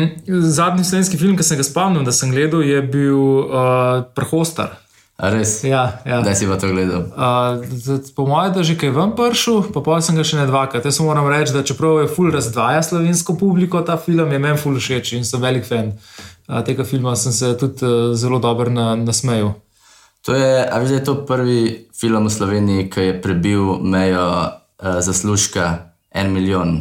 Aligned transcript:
Mm, 0.00 0.44
zadnji 0.50 0.84
slovenski 0.84 1.18
film, 1.20 1.36
ki 1.36 1.46
sem 1.46 1.60
ga 1.60 1.66
spomnil, 1.66 2.04
da 2.06 2.14
sem 2.14 2.32
gledal, 2.32 2.64
je 2.66 2.80
bil 2.82 3.18
uh, 3.18 4.06
Prehostar. 4.16 4.78
A 5.20 5.28
res? 5.28 5.58
Ja, 5.68 6.00
ja. 6.08 6.22
Da 6.24 6.32
si 6.34 6.48
pa 6.48 6.56
to 6.56 6.70
gledal. 6.72 7.04
Uh, 7.12 7.60
po 8.16 8.24
mojem, 8.24 8.54
da 8.56 8.62
že 8.64 8.76
kaj 8.80 8.94
ven 8.96 9.12
pršel, 9.16 9.66
pa 9.74 9.82
pa 9.84 9.98
sem 10.00 10.16
ga 10.16 10.24
še 10.24 10.38
ne 10.38 10.46
dvakrat. 10.48 10.86
Jaz 10.88 11.00
moram 11.04 11.28
reči, 11.28 11.52
da 11.52 11.60
čeprav 11.66 12.00
je 12.00 12.08
full 12.08 12.32
razdvaja 12.32 12.80
slovensko 12.86 13.36
publiko 13.36 13.82
ta 13.84 13.98
film, 14.00 14.32
je 14.32 14.40
meni 14.40 14.60
full 14.60 14.80
všeč 14.80 15.12
in 15.18 15.28
sem 15.28 15.42
velik 15.42 15.68
fan 15.68 15.92
uh, 15.92 16.62
tega 16.64 16.88
filma. 16.88 17.12
Sem 17.20 17.36
se 17.36 17.52
tudi 17.60 17.84
uh, 17.84 18.14
zelo 18.16 18.40
dobro 18.40 18.72
na, 18.72 18.94
nasmejal. 18.96 19.52
To 20.24 20.36
je, 20.36 20.64
a 20.64 20.80
veš, 20.80 20.88
da 20.88 20.96
je 20.96 21.04
to 21.04 21.14
prvi 21.28 21.60
film 21.96 22.24
v 22.24 22.32
Sloveniji, 22.32 22.88
ki 22.92 23.04
je 23.04 23.20
prebil 23.20 23.76
mejo 23.84 24.24
uh, 24.24 24.48
zaslužka 25.04 25.92
en 26.16 26.32
milijon. 26.32 26.80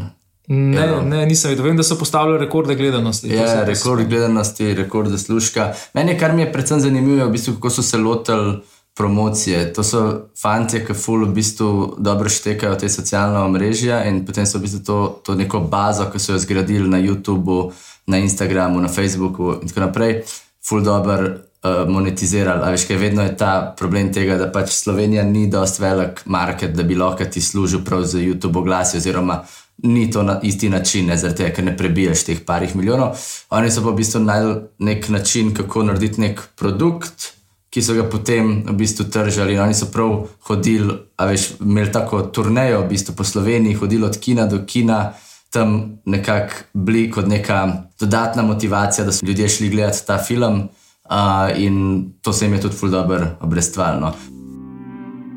Ne, 0.49 0.77
Ja. 0.77 1.01
ne, 1.01 1.25
nisem 1.25 1.49
videl. 1.49 1.65
Vem, 1.65 1.77
da 1.77 1.83
so 1.83 1.95
postavili 1.95 2.37
rekorde 2.39 2.75
gledanosti. 2.75 3.29
Ja, 3.29 3.47
sem- 3.47 3.65
rekord 3.65 4.07
gledanosti, 4.07 4.73
rekord 4.73 5.09
zaslužka. 5.09 5.67
Meni, 5.93 6.17
kar 6.17 6.33
mi 6.33 6.41
je 6.41 6.51
predvsem 6.51 6.79
zanimivo, 6.79 7.17
je 7.17 7.25
v 7.25 7.31
bistvu, 7.31 7.53
kako 7.53 7.69
so 7.69 7.81
se 7.83 7.97
lotili 7.97 8.57
promocije. 8.95 9.73
To 9.73 9.83
so 9.83 9.99
fanti, 10.35 10.81
ki 10.81 10.93
ful 10.93 11.25
v 11.25 11.33
bistvu 11.33 11.69
dobro 11.97 12.29
štekajo 12.29 12.75
te 12.75 12.89
socialne 12.89 13.39
omrežja 13.39 14.03
in 14.05 14.25
potem 14.25 14.45
so 14.45 14.57
v 14.57 14.61
bistvu 14.61 14.79
to, 14.81 14.97
to 15.23 15.35
neko 15.35 15.59
bazo, 15.61 16.05
ki 16.05 16.19
so 16.19 16.33
jo 16.33 16.39
zgradili 16.39 16.89
na 16.89 16.97
YouTubu, 16.97 17.71
na 18.07 18.17
Instagramu, 18.17 18.81
na 18.81 18.87
Facebooku 18.87 19.53
in 19.61 19.67
tako 19.67 19.79
naprej, 19.79 20.23
ful 20.61 20.81
dobro 20.81 21.29
uh, 21.29 21.87
monetizirali. 21.87 22.61
A 22.61 22.71
veš, 22.71 22.85
kaj 22.85 22.97
vedno 22.97 23.23
je 23.23 23.37
ta 23.37 23.53
problem 23.77 24.11
tega, 24.13 24.35
da 24.35 24.49
pač 24.49 24.69
Slovenija 24.71 25.23
ni 25.23 25.47
dost 25.47 25.79
velik 25.79 26.21
market, 26.25 26.73
da 26.73 26.83
bi 26.83 26.95
lahko 26.95 27.23
ti 27.25 27.41
služil 27.41 27.79
prav 27.85 28.03
za 28.03 28.17
YouTube 28.17 28.57
oglasi 28.57 28.97
oziroma 28.97 29.43
ni 29.83 30.11
to 30.11 30.23
na 30.23 30.39
isti 30.43 30.69
način, 30.69 31.07
ne, 31.07 31.17
zaradi 31.17 31.37
tega, 31.37 31.55
ker 31.55 31.65
ne 31.65 31.77
prebiješ 31.77 32.23
teh 32.23 32.39
parih 32.45 32.75
milijonov. 32.75 33.17
Oni 33.49 33.71
so 33.71 33.83
pa 33.83 33.89
v 33.89 33.99
bistvu 34.01 34.21
najdel 34.23 34.55
nek 34.79 35.09
način, 35.09 35.53
kako 35.55 35.83
narediti 35.83 36.21
nek 36.21 36.41
produkt, 36.55 37.33
ki 37.69 37.81
so 37.85 37.93
ga 37.93 38.03
potem 38.09 38.63
v 38.67 38.73
bistvu 38.73 39.05
tržali. 39.13 39.53
In 39.53 39.63
oni 39.67 39.77
so 39.77 39.91
prav 39.93 40.25
hodili, 40.49 40.97
a 41.17 41.29
veš, 41.29 41.51
imeli 41.61 41.91
tako 41.93 42.21
turnejo 42.33 42.81
v 42.83 42.89
bistvu 42.89 43.15
po 43.15 43.23
Sloveniji, 43.23 43.77
hodili 43.79 44.05
od 44.05 44.17
kina 44.17 44.45
do 44.45 44.63
kina. 44.65 45.13
Tam 45.49 45.97
nekako 46.05 46.53
bili 46.73 47.07
kot 47.11 47.27
neka 47.27 47.89
dodatna 47.99 48.43
motivacija, 48.43 49.05
da 49.05 49.11
so 49.11 49.25
ljudje 49.25 49.49
šli 49.49 49.69
gledati 49.69 50.05
ta 50.07 50.17
film, 50.17 50.69
uh, 51.09 51.49
in 51.57 52.05
to 52.21 52.33
se 52.33 52.45
jim 52.45 52.53
je 52.53 52.61
tudi 52.61 52.75
ful 52.75 52.89
dobro 52.89 53.27
obrestvalno. 53.41 54.13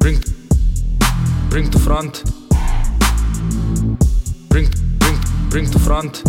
Bring, 0.00 0.18
bring 1.50 1.72
to 1.72 1.78
front. 1.78 2.41
Bring, 5.52 5.72
to 5.72 5.78
front. 5.78 6.22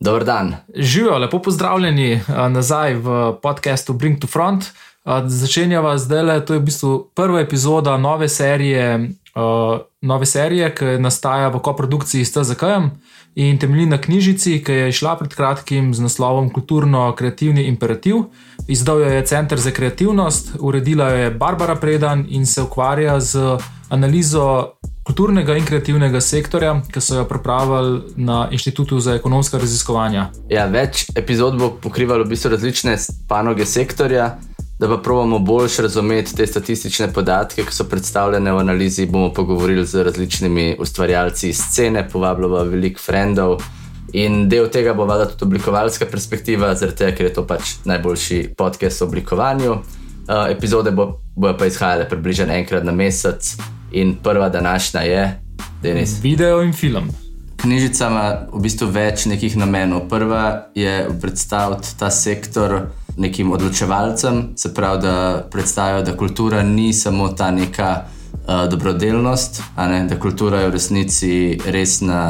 Dober 0.00 0.24
dan. 0.24 0.56
Živijo, 0.74 1.18
lepo 1.18 1.42
pozdravljeni 1.42 2.20
a, 2.28 2.48
nazaj 2.48 2.94
v 2.94 3.32
podkastu 3.42 3.92
Bring 3.92 4.20
to 4.20 4.26
Front. 4.26 4.64
A, 5.04 5.28
Začenjava 5.28 5.98
zdaj 5.98 6.22
le, 6.22 6.44
to 6.46 6.54
je 6.54 6.60
v 6.60 6.62
bistvu 6.62 7.10
prva 7.14 7.40
epizoda 7.40 7.96
nove 7.96 8.28
serije, 8.28 9.10
a, 9.40 9.78
nove 10.00 10.26
serije 10.26 10.74
ki 10.74 10.84
nastaja 11.00 11.48
v 11.48 11.60
koprodukciji 11.64 12.24
s 12.24 12.32
TZK 12.32 12.62
in 13.34 13.58
temelji 13.58 13.86
na 13.86 13.98
knjižici, 14.00 14.58
ki 14.64 14.72
je 14.72 14.88
išla 14.88 15.16
pred 15.16 15.34
kratkim 15.34 15.94
z 15.94 16.02
naslovom 16.02 16.50
Kulturno-kreativni 16.50 17.66
imperativ. 17.68 18.24
Izdal 18.68 19.00
jo 19.00 19.06
je 19.06 19.26
Center 19.26 19.58
za 19.58 19.70
kreativnost, 19.70 20.56
uredila 20.60 21.10
jo 21.10 21.16
je 21.16 21.30
Barbara 21.30 21.76
Predan 21.76 22.26
in 22.28 22.46
se 22.46 22.62
ukvarja 22.62 23.20
z 23.20 23.58
analizo 23.88 24.74
kulturnega 25.10 25.56
in 25.56 25.64
kreativnega 25.66 26.20
sektorja, 26.20 26.74
ki 26.92 27.00
so 27.00 27.16
jo 27.16 27.24
pripravili 27.28 28.02
na 28.16 28.48
Inštitutu 28.50 29.00
za 29.00 29.14
ekonomska 29.18 29.58
raziskovanja. 29.58 30.28
Ja, 30.48 30.66
več 30.70 31.08
epizod 31.18 31.58
bo 31.58 31.72
pokrivalo 31.82 32.24
v 32.24 32.34
bistvu 32.34 32.52
različne 32.54 32.94
panoge 33.28 33.66
sektorja, 33.66 34.36
da 34.80 34.88
pa 34.88 34.96
pravimo 34.96 35.38
bolj 35.38 35.68
razumeti 35.78 36.36
te 36.36 36.46
statistične 36.46 37.12
podatke, 37.12 37.64
ki 37.68 37.74
so 37.74 37.84
predstavljene 37.84 38.52
v 38.52 38.58
analizi. 38.58 39.06
Bomo 39.06 39.32
pogovorili 39.32 39.86
z 39.86 40.02
različnimi 40.02 40.76
ustvarjalci 40.80 41.48
iz 41.48 41.58
scene, 41.60 42.08
povabilo 42.08 42.64
veliko 42.64 43.00
frendov. 43.04 43.60
In 44.12 44.48
del 44.48 44.70
tega 44.72 44.94
bo 44.94 45.04
vada 45.04 45.26
tudi 45.28 45.44
oblikovalska 45.44 46.06
perspektiva, 46.10 46.72
zaradi 46.74 46.96
tega, 46.96 47.16
ker 47.16 47.26
je 47.26 47.32
to 47.34 47.44
pač 47.46 47.74
najboljši 47.84 48.38
podcast 48.56 49.02
o 49.02 49.08
oblikovanju. 49.10 49.72
Uh, 49.72 50.48
epizode 50.48 50.90
bo, 50.90 51.10
bojo 51.36 51.58
pa 51.58 51.68
izhajale 51.68 52.08
približno 52.08 52.48
enkrat 52.54 52.84
na 52.84 52.92
mesec, 52.92 53.56
in 53.92 54.14
prva 54.22 54.48
današnja 54.48 55.00
je, 55.00 55.24
Denis. 55.82 56.22
Video 56.22 56.62
in 56.62 56.72
film. 56.72 57.10
Knjižica 57.60 58.08
ima 58.08 58.24
v 58.52 58.62
bistvu 58.64 58.88
več 58.88 59.26
nekih 59.28 59.56
namenov. 59.60 60.06
Prva 60.08 60.70
je 60.74 61.04
predstaviti 61.20 61.92
ta 61.98 62.10
sektor 62.10 62.80
nekim 63.16 63.52
odločevalcem, 63.52 64.42
se 64.56 64.74
pravi, 64.74 65.02
da 65.02 65.46
predstavijo, 65.50 66.02
da 66.02 66.16
kultura 66.16 66.62
ni 66.62 66.92
samo 66.92 67.28
ta 67.28 67.50
neka 67.50 68.02
uh, 68.02 68.70
dobrodelnost, 68.70 69.62
ne, 69.76 70.04
da 70.08 70.18
kultura 70.20 70.60
je 70.60 70.68
v 70.68 70.72
resnici 70.72 71.58
resna 71.66 72.22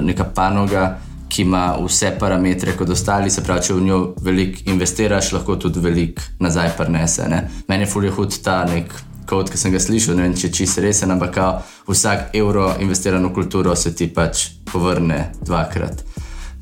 neka 0.00 0.24
panoga, 0.24 0.98
ki 1.28 1.42
ima 1.42 1.76
vse 1.84 2.14
parametre 2.18 2.72
kot 2.76 2.90
ostali, 2.90 3.30
se 3.30 3.44
pravi, 3.44 3.62
če 3.66 3.74
v 3.74 3.82
njo 3.84 3.98
veliko 4.24 4.70
investiraš, 4.72 5.32
lahko 5.32 5.56
tudi 5.56 5.80
veliko 5.80 6.22
nazaj 6.40 6.72
prenese. 6.76 7.28
Ne. 7.28 7.42
Meni 7.68 7.84
je 7.84 7.90
fulje 7.92 8.10
hud 8.16 8.38
ta 8.42 8.62
nek 8.64 8.94
kot 9.28 9.52
sem 9.54 9.72
ga 9.72 9.80
slišal, 9.80 10.16
ne 10.16 10.24
vem, 10.24 10.36
če 10.36 10.48
je 10.48 10.54
čisto 10.62 10.82
resen, 10.84 11.12
ampak 11.12 11.36
vsak 11.88 12.32
evro 12.38 12.70
investiran 12.80 13.26
v 13.28 13.34
kulturo 13.36 13.76
se 13.76 13.92
ti 13.94 14.08
pač 14.08 14.48
povrne 14.72 15.28
dvakrat. 15.44 16.04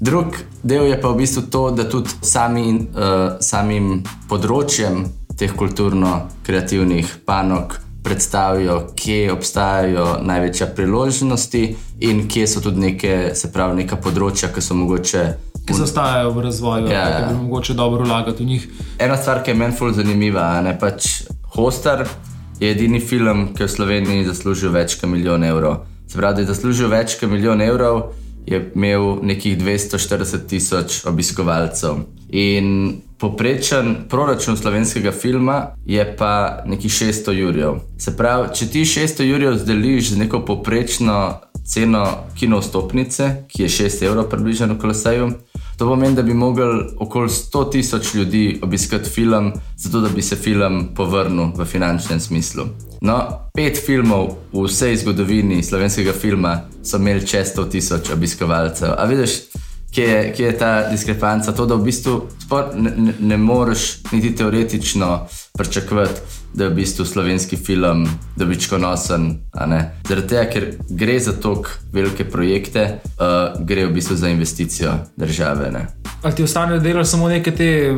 Drug 0.01 0.37
del 0.63 0.91
je 0.91 1.01
pa 1.01 1.09
v 1.09 1.17
bistvu 1.17 1.43
to, 1.51 1.71
da 1.71 1.89
tudi 1.89 2.13
sami, 2.21 2.69
uh, 2.75 3.39
samim 3.41 4.03
področjem 4.29 5.07
teh 5.37 5.53
kulturno-kreativnih 5.57 7.25
panog 7.25 7.79
predstavijo, 8.05 8.93
kje 8.95 9.33
obstajajo 9.33 10.07
največje 10.23 10.69
priložnosti 10.77 11.63
in 12.07 12.29
kje 12.29 12.47
so 12.47 12.61
tudi 12.61 12.81
neke, 12.81 13.15
se 13.35 13.51
pravi, 13.53 13.83
neka 13.83 13.97
področja, 13.97 14.53
ki 14.55 14.63
so 14.63 14.77
mogoče. 14.79 15.25
Ki 15.67 15.75
zaostajajo 15.75 16.31
v 16.37 16.45
razvoju, 16.45 16.93
Ja, 16.93 17.09
ja. 17.09 17.21
da 17.25 17.33
bi 17.33 17.41
mogoče 17.41 17.75
dobro 17.75 18.05
vlagati 18.05 18.45
v 18.45 18.47
njih. 18.47 18.69
Ena 19.03 19.17
stvar, 19.17 19.43
ki 19.43 19.51
je 19.51 19.59
meni 19.59 19.75
fully 19.75 19.97
zanimiva, 19.97 20.45
ne 20.63 20.77
pač 20.79 21.25
Hostar 21.57 22.05
je 22.61 22.71
edini 22.71 23.01
film, 23.01 23.49
ki 23.57 23.65
je 23.65 23.67
v 23.67 23.75
Sloveniji 23.75 24.29
zaslužil 24.29 24.71
več 24.77 25.01
kot 25.01 25.11
milijon 25.11 25.45
evrov. 25.45 25.83
Se 26.07 26.21
pravi, 26.21 26.39
da 26.39 26.45
je 26.45 26.53
zaslužil 26.53 26.93
več 26.93 27.17
kot 27.19 27.33
milijon 27.33 27.65
evrov, 27.65 28.13
je 28.47 28.73
imel 28.75 29.19
nekih 29.23 29.59
240 29.59 30.47
tisoč 30.49 31.05
obiskovalcev. 31.07 31.97
In 32.29 33.01
poprečen 33.19 33.97
proračun 34.09 34.57
slovenskega 34.57 35.13
filma 35.13 35.67
je 35.87 36.17
pa 36.19 36.63
nekih 36.67 36.93
600 36.93 37.33
jurjev. 37.33 37.81
Se 37.99 38.17
pravi, 38.17 38.55
če 38.55 38.71
ti 38.71 38.85
600 38.85 39.25
jurjev 39.25 39.59
zdeliš 39.59 40.11
z 40.11 40.19
neko 40.19 40.45
poprečno 40.45 41.41
ceno 41.67 42.07
kino 42.39 42.61
vstopnice, 42.61 43.31
ki 43.49 43.63
je 43.63 43.69
6 43.69 44.05
evrov 44.07 44.29
približno 44.31 44.75
v 44.75 44.79
Kolosaju, 44.79 45.31
To 45.77 45.87
pomeni, 45.87 46.15
da 46.17 46.23
bi 46.23 46.35
mogli 46.35 46.65
okoli 46.99 47.29
100 47.29 47.71
tisoč 47.71 48.15
ljudi 48.15 48.61
obiskati 48.63 49.11
film, 49.11 49.53
zato 49.77 50.01
da 50.01 50.09
bi 50.09 50.23
se 50.23 50.37
film 50.37 50.89
povrnil 50.95 51.53
v 51.57 51.65
finančnem 51.65 52.21
smislu. 52.21 52.65
No, 53.01 53.19
pet 53.55 53.77
filmov 53.87 54.29
v 54.53 54.65
vsej 54.65 54.97
zgodovini 54.97 55.63
slovenskega 55.63 56.13
filma 56.13 56.61
so 56.83 56.97
imeli 56.97 57.27
čez 57.27 57.53
100 57.57 57.69
tisoč 57.71 58.11
obiskovalcev. 58.11 58.95
A 58.97 59.05
vidiš, 59.05 59.31
kje 59.93 60.05
je, 60.05 60.33
kje 60.33 60.47
je 60.47 60.59
ta 60.59 60.89
diskrepanca? 60.91 61.53
To, 61.53 61.67
da 61.67 61.77
v 61.77 61.85
bistvu 61.85 62.23
sploh 62.47 62.73
ne, 62.75 62.95
ne, 62.97 63.15
ne 63.21 63.37
moreš 63.37 64.03
niti 64.13 64.35
teoretično 64.37 65.27
pričakovati, 65.59 66.21
da 66.55 66.65
je 66.65 66.71
v 66.71 66.75
bistvu 66.75 67.05
slovenski 67.05 67.57
film 67.57 68.09
dobičkonosen. 68.37 69.27
Zaradi 70.09 70.29
tega, 70.29 70.45
ker 70.51 70.69
gre 70.89 71.19
za 71.21 71.33
tako 71.41 71.77
velike 71.93 72.25
projekte, 72.25 73.01
uh, 73.19 73.59
gre 73.67 73.87
v 73.87 73.93
bistvu 73.93 74.17
za 74.17 74.29
investicijo 74.29 74.93
države. 75.17 75.71
Ne. 75.73 75.87
Ali 76.23 76.35
ti 76.35 76.43
ostane 76.43 76.79
delati 76.81 77.09
samo 77.09 77.29
neke 77.29 77.51
te 77.55 77.95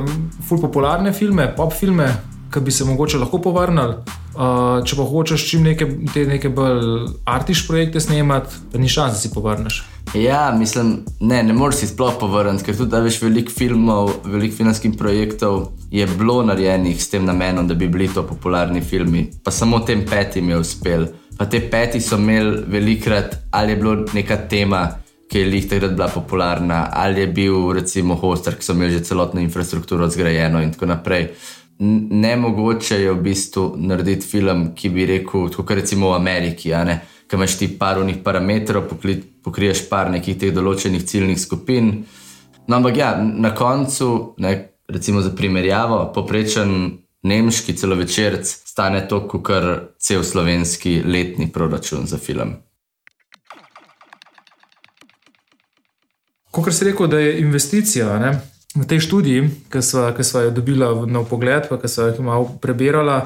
ful 0.48 0.60
popularne 0.60 1.12
filme, 1.12 1.52
pop 1.56 1.72
filme, 1.72 2.08
ki 2.52 2.60
bi 2.60 2.70
se 2.70 2.84
mogoče 2.84 3.18
lahko 3.18 3.38
povrnili? 3.38 3.94
Uh, 4.38 4.84
če 4.86 4.96
pa 4.96 5.04
hočeš 5.04 5.44
čim 5.50 5.64
neke, 5.66 5.86
te 6.14 6.24
neke 6.26 6.48
bolj 6.48 7.08
artiš 7.26 7.66
projekte 7.68 8.00
snemati, 8.00 8.54
pa 8.72 8.78
ni 8.78 8.88
šans, 8.88 9.16
da 9.16 9.20
si 9.20 9.32
povrneš. 9.34 9.82
Ja, 10.14 10.54
mislim, 10.58 11.04
ne, 11.20 11.42
ne 11.42 11.52
moreš 11.52 11.76
si 11.76 11.86
sploh 11.86 12.14
povrniti, 12.20 12.64
ker 12.64 12.76
tudi 12.76 12.90
da 12.90 13.00
veš 13.04 13.20
veliko 13.22 13.52
filmov, 13.52 14.10
veliko 14.24 14.56
filmskih 14.56 14.94
projektov 14.98 15.66
je 15.90 16.06
bilo 16.06 16.42
narejenih 16.42 17.02
s 17.02 17.10
tem 17.10 17.24
namenom, 17.24 17.68
da 17.68 17.74
bi 17.74 17.88
bili 17.88 18.08
to 18.14 18.22
popularni 18.26 18.80
filmi. 18.80 19.26
Pa 19.44 19.50
samo 19.50 19.80
tem 19.80 20.06
petim 20.08 20.48
je 20.48 20.56
uspel. 20.58 21.06
Pa 21.38 21.46
te 21.46 21.60
peti 21.70 22.00
so 22.00 22.16
imeli 22.16 22.62
velikrat, 22.66 23.36
ali 23.50 23.72
je 23.72 23.76
bila 23.76 24.06
neka 24.14 24.36
tema, 24.48 24.88
ki 25.28 25.38
je 25.38 25.46
lih 25.46 25.68
takrat 25.68 25.92
bila 25.92 26.08
popularna, 26.08 26.88
ali 26.92 27.20
je 27.20 27.26
bil 27.26 27.72
recimo 27.72 28.14
hoster, 28.14 28.56
ki 28.56 28.64
so 28.64 28.72
imeli 28.72 28.96
že 28.96 29.04
celotno 29.04 29.40
infrastrukturo 29.40 30.08
zgrajeno 30.08 30.62
in 30.62 30.72
tako 30.72 30.86
naprej. 30.86 31.28
ne 32.10 32.36
mogoče 32.36 32.96
je 33.00 33.12
v 33.12 33.20
bistvu 33.22 33.74
narediti 33.76 34.26
film, 34.26 34.72
ki 34.74 34.88
bi 34.88 35.06
rekel, 35.06 35.50
kot 35.54 35.70
recimo 35.70 36.10
v 36.10 36.14
Ameriki, 36.14 36.72
ki 37.28 37.36
imaš 37.36 37.58
ti 37.60 37.68
par 37.78 37.98
unih 38.00 38.22
parametrov, 38.24 38.88
pokriješ 39.44 39.84
par 39.90 40.10
nekih 40.10 40.38
teh 40.40 40.54
določenih 40.54 41.04
ciljnih 41.04 41.40
skupin. 41.40 41.92
No, 42.68 42.78
ampak 42.80 42.96
ja, 42.96 43.10
na 43.20 43.54
koncu, 43.56 44.34
ne, 44.40 44.54
recimo 44.88 45.20
za 45.24 45.34
primerjavo, 45.36 46.00
poprečen 46.14 46.72
nemški 47.28 47.74
celovečerc 47.76 48.48
stane 48.48 49.02
to, 49.08 49.22
kot 49.28 49.50
cel 49.98 50.24
slovenski 50.24 51.02
letni 51.04 51.50
proračun 51.52 52.06
za 52.06 52.18
film. 52.18 52.56
Kot 56.50 56.72
si 56.74 56.88
rekel, 56.88 57.06
da 57.12 57.20
je 57.20 57.40
investicija 57.40 58.16
ne, 58.18 58.32
v 58.76 58.86
tej 58.88 59.04
študiji, 59.04 59.42
ki 59.72 59.82
smo 59.82 60.40
jo 60.40 60.50
dobili 60.50 60.86
na 61.06 61.22
pogled, 61.28 61.68
pa 61.68 61.78
ki 61.80 61.88
smo 61.88 62.08
jih 62.08 62.20
malo 62.24 62.48
prebirali, 62.62 63.20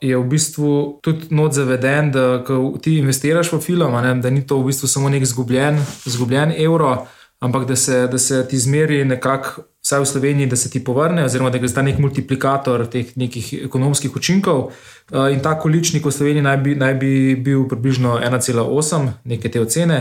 je 0.00 0.16
v 0.16 0.24
bistvu 0.24 0.98
tudi 1.02 1.26
not 1.30 1.52
zaveden, 1.52 2.12
da 2.12 2.44
ti 2.82 2.98
investiraš 2.98 3.52
v 3.52 3.60
film, 3.60 3.92
ne, 4.02 4.14
da 4.20 4.30
ni 4.30 4.46
to 4.46 4.58
v 4.58 4.70
bistvu 4.72 4.88
samo 4.88 5.08
nek 5.08 5.22
izgubljen, 5.22 5.78
izgubljen 6.06 6.54
evro, 6.58 7.06
ampak 7.40 7.68
da 7.68 7.76
se, 7.76 8.06
da 8.08 8.18
se 8.18 8.46
ti 8.48 8.58
zmeri 8.58 9.04
nekako, 9.04 9.62
vsaj 9.84 10.00
v 10.00 10.06
Sloveniji, 10.06 10.46
da 10.46 10.56
se 10.56 10.70
ti 10.70 10.84
povrne, 10.84 11.24
oziroma 11.24 11.50
da 11.50 11.58
je 11.58 11.68
zdaj 11.68 11.84
nek 11.84 11.98
multiplikator 12.00 12.86
teh 12.88 13.16
nekih 13.16 13.52
ekonomskih 13.66 14.16
učinkov. 14.16 14.70
Eh, 15.12 15.32
in 15.32 15.42
ta 15.44 15.58
količnik 15.60 16.06
v 16.06 16.12
Sloveniji 16.12 16.42
naj 16.42 16.56
bi, 16.56 16.74
naj 16.74 16.94
bi 16.94 17.36
bil 17.36 17.68
približno 17.68 18.16
1,8, 18.18 19.10
neke 19.24 19.48
te 19.48 19.60
ocene. 19.60 19.98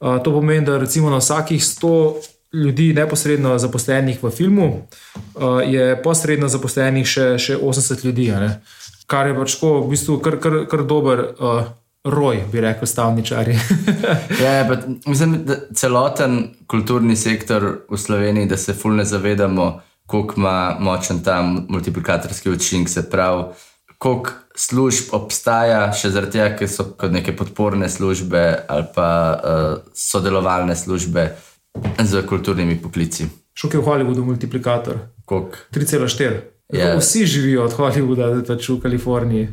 Eh, 0.00 0.18
to 0.24 0.32
pomeni, 0.32 0.64
da 0.64 0.78
recimo 0.78 1.10
na 1.10 1.20
vsakih 1.20 1.60
100 1.62 2.14
ljudi 2.52 2.92
neposredno 2.94 3.58
zaposlenih 3.58 4.22
v 4.22 4.30
filmu 4.30 4.68
eh, 4.72 5.68
je 5.68 6.02
posredno 6.02 6.48
zaposlenih 6.48 7.06
še, 7.06 7.38
še 7.38 7.58
80 7.60 8.04
ljudi. 8.04 8.32
Kar 9.08 9.30
je 9.30 9.34
pač 9.38 9.54
tako, 9.56 9.74
v 9.86 9.92
bistvu, 9.94 10.18
kar, 10.20 10.36
kar, 10.42 10.58
kar 10.68 10.84
dober 10.84 11.22
roj, 12.04 12.42
bi 12.52 12.60
rekel, 12.60 12.86
stavničari. 12.86 13.54
ja, 14.44 14.52
ja 14.52 14.80
mislim, 15.06 15.44
da 15.48 15.56
celoten 15.74 16.54
kulturni 16.66 17.16
sektor 17.16 17.70
v 17.90 17.96
Sloveniji, 17.98 18.48
da 18.48 18.56
se 18.56 18.74
fulne 18.74 19.04
zavedamo, 19.04 19.80
koliko 20.06 20.34
ima 20.36 20.76
močen 20.80 21.22
ta 21.24 21.42
multiplikatorski 21.68 22.50
učinek, 22.50 22.88
se 22.88 23.10
pravi, 23.10 23.44
koliko 23.98 24.30
služb 24.56 25.12
obstaja, 25.12 25.92
še 25.92 26.10
zaradi 26.10 26.38
tega, 26.38 26.52
ker 26.58 26.70
so 26.70 26.90
kot 26.98 27.12
neke 27.12 27.34
podporne 27.36 27.88
službe 27.88 28.44
ali 28.68 28.86
pa 28.94 29.08
uh, 29.32 29.74
sodelovalne 29.94 30.76
službe 30.76 31.28
z 32.04 32.22
kulturnimi 32.26 32.78
poklici. 32.82 33.28
Šok 33.58 33.74
je 33.74 33.80
v 33.80 33.84
Hollywoodu 33.84 34.24
multiplikator. 34.24 35.00
Koliko? 35.24 35.66
3,4. 35.74 36.57
Yeah. 36.72 36.92
Ja. 36.92 36.98
Vsi 36.98 37.26
živijo 37.26 37.64
od 37.64 37.72
Hollywooda, 37.72 38.44
pač 38.46 38.68
v 38.68 38.80
Kaliforniji 38.80 39.48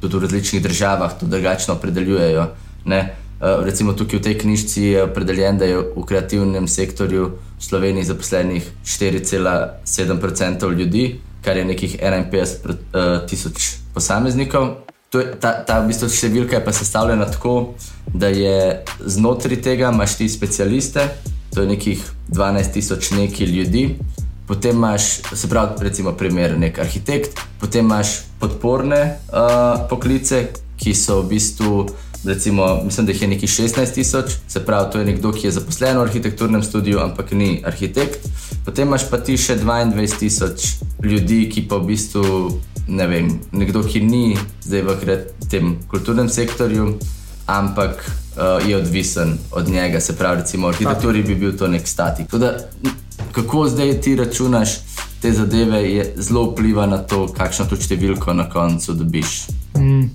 tudi 0.00 0.16
v 0.16 0.20
različnih 0.20 0.62
državah 0.62 1.18
to 1.20 1.26
drugačno 1.26 1.74
opredeljujejo. 1.74 2.46
Ne? 2.84 3.16
Uh, 3.40 3.64
recimo 3.64 3.92
tukaj 3.92 4.18
v 4.18 4.22
tej 4.22 4.38
knjižci 4.38 4.82
je 4.82 5.02
opredeljen, 5.04 5.58
da 5.58 5.64
je 5.64 5.76
v 5.96 6.04
kreativnem 6.06 6.68
sektorju 6.68 7.26
v 7.58 7.62
Sloveniji 7.64 8.04
zaposlenih 8.04 8.70
4,7% 8.84 10.72
ljudi, 10.78 11.20
kar 11.44 11.56
je 11.56 11.64
nekih 11.64 11.96
51 12.02 12.68
uh, 12.68 12.76
tisoč 13.28 13.76
posameznikov. 13.94 14.76
Je, 15.14 15.24
ta, 15.40 15.52
ta 15.66 15.80
v 15.80 15.88
bistvu 15.90 16.08
številka 16.08 16.56
je 16.56 16.64
pa 16.64 16.72
sestavljena 16.72 17.26
tako, 17.26 17.74
da 18.14 18.28
je 18.28 18.84
znotraj 19.00 19.60
tega 19.64 19.90
imaš 19.90 20.16
ti 20.20 20.28
specialiste, 20.28 21.08
to 21.54 21.60
je 21.64 21.66
nekih 21.72 22.04
12 22.30 22.72
tisoč 22.72 23.10
neki 23.16 23.44
ljudi, 23.44 23.98
potem 24.50 24.76
imaš, 24.76 25.02
se 25.34 25.48
pravi, 25.48 25.78
recimo, 25.78 26.12
primer, 26.12 26.58
nek 26.58 26.78
arhitekt, 26.78 27.38
potem 27.60 27.84
imaš 27.84 28.24
podporne 28.40 28.98
uh, 29.30 29.86
poklice, 29.86 30.48
ki 30.74 30.90
so 30.94 31.20
v 31.22 31.28
bistvu, 31.30 31.84
recimo, 32.26 32.66
mislim, 32.84 33.06
da 33.06 33.12
jih 33.12 33.22
je 33.22 33.28
nekaj 33.28 33.48
16 33.48 33.94
tisoč, 33.94 34.32
se 34.48 34.64
pravi, 34.66 34.90
to 34.92 34.98
je 34.98 35.06
nekdo, 35.06 35.30
ki 35.32 35.46
je 35.46 35.52
zaposlen 35.54 36.00
v 36.00 36.02
arhitekturnem 36.02 36.64
studiu, 36.66 36.98
ampak 36.98 37.30
ni 37.30 37.62
arhitekt. 37.62 38.26
Potem 38.64 38.90
imaš 38.90 39.06
pa 39.06 39.20
ti 39.22 39.36
še 39.38 39.54
22 39.60 40.18
tisoč 40.18 40.66
ljudi, 40.98 41.44
ki 41.46 41.68
pa 41.70 41.78
v 41.78 41.92
bistvu, 41.92 42.24
ne 42.90 43.06
vem, 43.06 43.30
nekdo, 43.54 43.84
ki 43.86 44.02
ni 44.02 44.34
zdaj 44.66 44.82
v 44.82 45.20
tem 45.46 45.76
kulturnem 45.86 46.26
sektorju, 46.26 46.96
ampak 47.46 48.02
uh, 48.02 48.58
je 48.66 48.74
odvisen 48.74 49.38
od 49.54 49.70
njega, 49.70 50.02
se 50.02 50.18
pravi, 50.18 50.42
recimo, 50.42 50.66
v 50.66 50.74
arhitekturi 50.74 51.22
bi 51.22 51.38
bil 51.38 51.54
to 51.54 51.70
nek 51.70 51.86
statik 51.86 52.34
kako 53.32 53.68
zdaj 53.68 54.00
ti 54.00 54.16
računaš 54.16 54.70
te 55.22 55.32
zadeve, 55.32 55.92
je 55.92 56.14
zelo 56.16 56.50
vpliva 56.50 56.86
na 56.86 56.98
to, 56.98 57.26
kakšno 57.36 57.66
to 57.70 57.76
številko 57.76 58.32
na 58.32 58.48
koncu 58.50 58.94
dobiš. 58.96 59.46
Mm. 59.76 60.08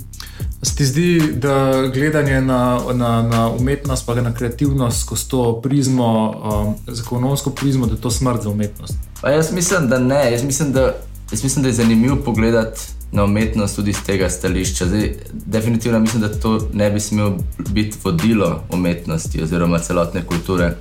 Se 0.66 0.76
ti 0.76 0.86
zdi, 0.86 1.10
da 1.42 1.88
gledanje 1.94 2.42
na, 2.42 2.80
na, 2.94 3.22
na 3.22 3.50
umetnost, 3.50 4.06
pa 4.06 4.16
na 4.16 4.34
kreativnost 4.34 5.06
skozi 5.06 5.30
to 5.30 5.44
prizmo, 5.62 6.08
um, 6.32 6.76
zakonovsko 6.88 7.50
prizmo, 7.50 7.86
da 7.86 7.94
je 7.94 8.02
to 8.02 8.12
smrt 8.12 8.44
za 8.44 8.50
umetnost? 8.50 8.98
Pa 9.22 9.30
jaz 9.30 9.52
mislim, 9.54 9.90
da 9.90 10.00
ne. 10.00 10.32
Jaz 10.32 10.44
mislim, 10.44 10.72
da, 10.74 10.96
jaz 11.32 11.44
mislim, 11.44 11.64
da 11.64 11.70
je 11.70 11.74
zanimivo 11.74 12.18
pogledati 12.26 12.82
na 13.12 13.24
umetnost 13.24 13.76
tudi 13.76 13.94
z 13.94 14.04
tega 14.06 14.30
stališča. 14.30 14.88
Zdaj, 14.88 15.14
definitivno 15.34 16.00
mislim, 16.00 16.22
da 16.22 16.34
to 16.34 16.60
ne 16.74 16.90
bi 16.92 17.00
smelo 17.00 17.38
biti 17.70 17.98
vodilo 18.04 18.64
umetnosti 18.72 19.44
oziroma 19.44 19.80
celotne 19.80 20.26
kulture 20.26 20.74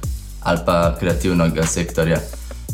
ali 0.45 0.61
pa 0.67 0.97
kreativnega 1.01 1.67
sektorja. 1.67 2.21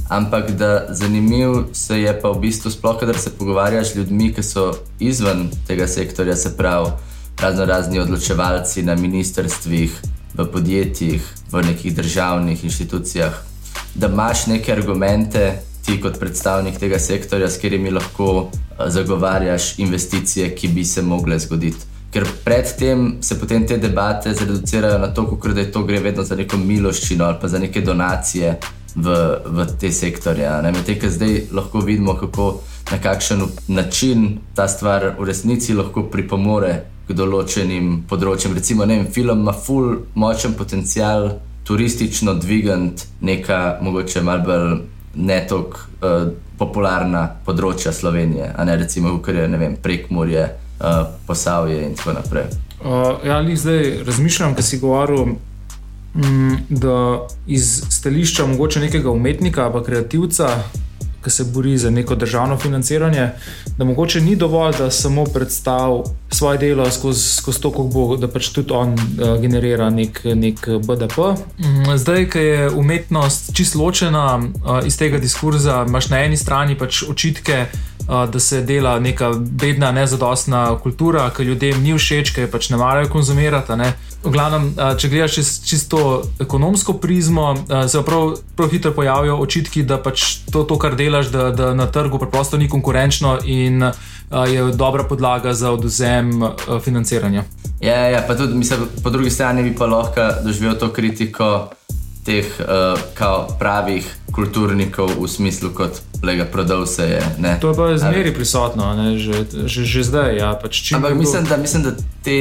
Ampak 0.08 0.50
da 0.50 0.86
zanimiv 0.90 1.70
se 1.72 2.00
je 2.00 2.20
pa 2.20 2.30
v 2.30 2.40
bistvu 2.40 2.70
sploh, 2.70 2.98
kadar 3.00 3.18
se 3.18 3.30
pogovarjaš 3.30 3.92
z 3.92 3.96
ljudmi, 3.96 4.32
ki 4.34 4.42
so 4.42 4.72
izven 4.98 5.50
tega 5.66 5.86
sektorja, 5.86 6.36
se 6.36 6.56
pravi 6.56 6.90
razno 7.40 7.64
razni 7.64 7.98
odločevalci 7.98 8.82
na 8.82 8.94
ministrstvih, 8.94 10.00
v 10.34 10.46
podjetjih, 10.46 11.22
v 11.52 11.62
nekih 11.66 11.94
državnih 11.94 12.64
inštitucijah, 12.64 13.34
da 13.94 14.06
imaš 14.06 14.46
neke 14.46 14.72
argumente, 14.72 15.62
ti 15.86 16.00
kot 16.00 16.18
predstavnik 16.18 16.78
tega 16.78 16.98
sektorja, 16.98 17.50
s 17.50 17.56
katerimi 17.56 17.90
lahko 17.90 18.50
eh, 18.50 18.90
zagovarjaš 18.90 19.78
investicije, 19.78 20.54
ki 20.54 20.68
bi 20.68 20.84
se 20.84 21.02
mogle 21.02 21.38
zgoditi. 21.38 21.89
Ker 22.10 22.26
predtem 22.44 23.22
se 23.22 23.38
potem 23.38 23.66
te 23.66 23.78
debate 23.78 24.34
zreducirajo 24.34 24.98
na 24.98 25.12
to, 25.14 25.26
kako 25.30 25.54
da 25.54 25.60
je 25.60 25.72
to 25.72 25.84
gre 25.86 26.00
vedno 26.00 26.24
za 26.26 26.36
neko 26.36 26.56
miloščino 26.56 27.24
ali 27.24 27.38
pa 27.40 27.48
za 27.48 27.58
neke 27.58 27.80
donacije 27.80 28.56
v, 28.94 29.16
v 29.46 29.66
te 29.80 29.92
sektorje. 29.92 30.50
Medtem, 30.62 30.98
ker 30.98 31.10
zdaj 31.10 31.36
lahko 31.54 31.80
vidimo, 31.86 32.16
kako 32.18 32.60
na 32.90 32.98
kakšen 32.98 33.44
način 33.68 34.40
ta 34.54 34.68
stvar 34.68 35.12
v 35.18 35.28
resnici 35.28 35.74
lahko 35.74 36.08
pripomore 36.10 36.74
k 37.06 37.14
določenim 37.14 38.04
področjem. 38.10 38.54
Recimo, 38.58 38.86
ne 38.86 39.00
vem, 39.00 39.12
film 39.12 39.44
ima 39.44 39.54
ful 39.54 39.94
močen 40.14 40.54
potencial 40.58 41.30
turistično 41.66 42.34
dvigant 42.34 43.06
neka 43.20 43.78
mogoče 43.82 44.22
malce 44.26 44.46
bolj 44.46 44.80
netok 45.14 45.76
uh, 45.78 46.30
popularna 46.58 47.22
področja 47.46 47.92
Slovenije, 47.94 48.52
a 48.54 48.64
ne 48.66 48.76
recimo, 48.78 49.16
kar 49.22 49.38
je 49.38 49.46
vem, 49.58 49.76
prek 49.82 50.10
morja 50.10 50.48
uh, 50.80 51.06
posavje 51.26 51.84
in 51.84 51.94
tako 51.94 52.12
naprej. 52.12 52.44
Uh, 52.80 53.26
ja, 53.26 53.36
ali 53.36 53.56
zdaj 53.56 54.04
razmišljam, 54.06 54.54
kaj 54.54 54.62
si 54.62 54.78
govoril, 54.78 55.26
mm, 56.14 56.56
da 56.68 57.26
iz 57.46 57.82
stališča 57.90 58.46
mogoče 58.46 58.80
nekega 58.80 59.10
umetnika 59.10 59.64
ali 59.64 59.84
kreativca 59.84 60.48
ki 61.24 61.30
se 61.30 61.44
bori 61.44 61.78
za 61.78 61.90
neko 61.90 62.14
državno 62.14 62.56
financiranje, 62.56 63.28
da 63.78 63.84
mogoče 63.84 64.20
ni 64.20 64.36
dovolj, 64.36 64.72
da 64.78 64.90
samo 64.90 65.24
predstavi 65.24 66.02
svoje 66.30 66.58
delo 66.58 66.90
skozi, 66.90 67.28
skozi 67.34 67.60
to, 67.60 67.70
kako 67.70 67.82
bo, 67.82 68.16
da 68.16 68.28
pač 68.28 68.48
tudi 68.48 68.72
on 68.72 68.92
uh, 68.92 69.40
generira 69.40 69.90
nek, 69.90 70.22
nek 70.24 70.68
BDP. 70.86 71.18
Mm, 71.58 71.96
zdaj, 71.96 72.28
ki 72.30 72.38
je 72.38 72.70
umetnost 72.70 73.54
čisto 73.56 73.82
ločena 73.82 74.36
uh, 74.38 74.86
iz 74.86 74.98
tega 74.98 75.18
diskurza, 75.18 75.84
imaš 75.88 76.08
na 76.08 76.24
eni 76.24 76.36
strani 76.36 76.78
pač 76.78 77.02
očitke. 77.08 77.66
Da 78.10 78.40
se 78.40 78.62
dela 78.66 78.98
neka 78.98 79.30
bedna, 79.38 79.92
nezadostna 79.92 80.78
kultura, 80.82 81.28
ki 81.30 81.44
ljudem 81.46 81.82
ni 81.82 81.92
všeč, 81.94 82.32
ki 82.34 82.48
pač 82.50 82.70
ne 82.72 82.78
marajo 82.80 83.06
konzumirati. 83.12 83.76
Ne? 83.78 83.92
V 84.24 84.32
glavnem, 84.34 84.72
če 84.98 85.08
gledaš 85.08 85.36
čez 85.38 85.50
čisto 85.64 86.00
ekonomsko 86.42 86.96
prizmo, 86.98 87.54
se 87.88 88.02
prav, 88.02 88.34
prav 88.58 88.74
hitro 88.74 88.90
pojavijo 88.96 89.38
očitki, 89.38 89.84
da 89.86 90.00
pač 90.02 90.42
to, 90.50 90.64
to 90.66 90.78
kar 90.78 90.98
delaš, 90.98 91.30
da, 91.30 91.50
da 91.54 91.70
na 91.74 91.86
trgu 91.86 92.18
preprosto 92.18 92.58
ni 92.58 92.68
konkurenčno 92.68 93.38
in 93.46 93.86
je 94.50 94.66
dobra 94.74 95.06
podlaga 95.06 95.54
za 95.54 95.70
oduzem 95.70 96.34
financiranja. 96.82 97.44
Ja, 97.80 97.96
ja, 98.10 98.24
pa 98.26 98.34
tudi, 98.34 98.58
mislim, 98.58 98.88
po 99.02 99.10
drugi 99.10 99.30
strani 99.30 99.62
bi 99.62 99.76
pa 99.76 99.86
lahko 99.86 100.32
doživel 100.44 100.74
to 100.78 100.90
kritiko 100.92 101.70
teh 102.24 102.44
uh, 102.60 103.00
pravih 103.58 104.04
kulturnikov 104.32 105.16
v 105.18 105.28
smislu, 105.28 105.72
kot 105.74 106.02
lega 106.22 106.44
prodal 106.44 106.86
se 106.86 107.02
je. 107.02 107.22
Ne? 107.38 107.58
To 107.60 107.72
je 107.72 107.74
pa 107.74 107.96
zmeri 107.96 108.34
prisotno, 108.34 109.16
že, 109.16 109.44
že, 109.66 109.84
že 109.84 110.02
zdaj. 110.04 110.36
Ja, 110.36 110.52
pač 110.54 110.92
Ampak 110.92 111.16
mislim, 111.16 111.44
da, 111.44 111.56
mislim 111.56 111.82
da, 111.82 111.92
te, 112.22 112.38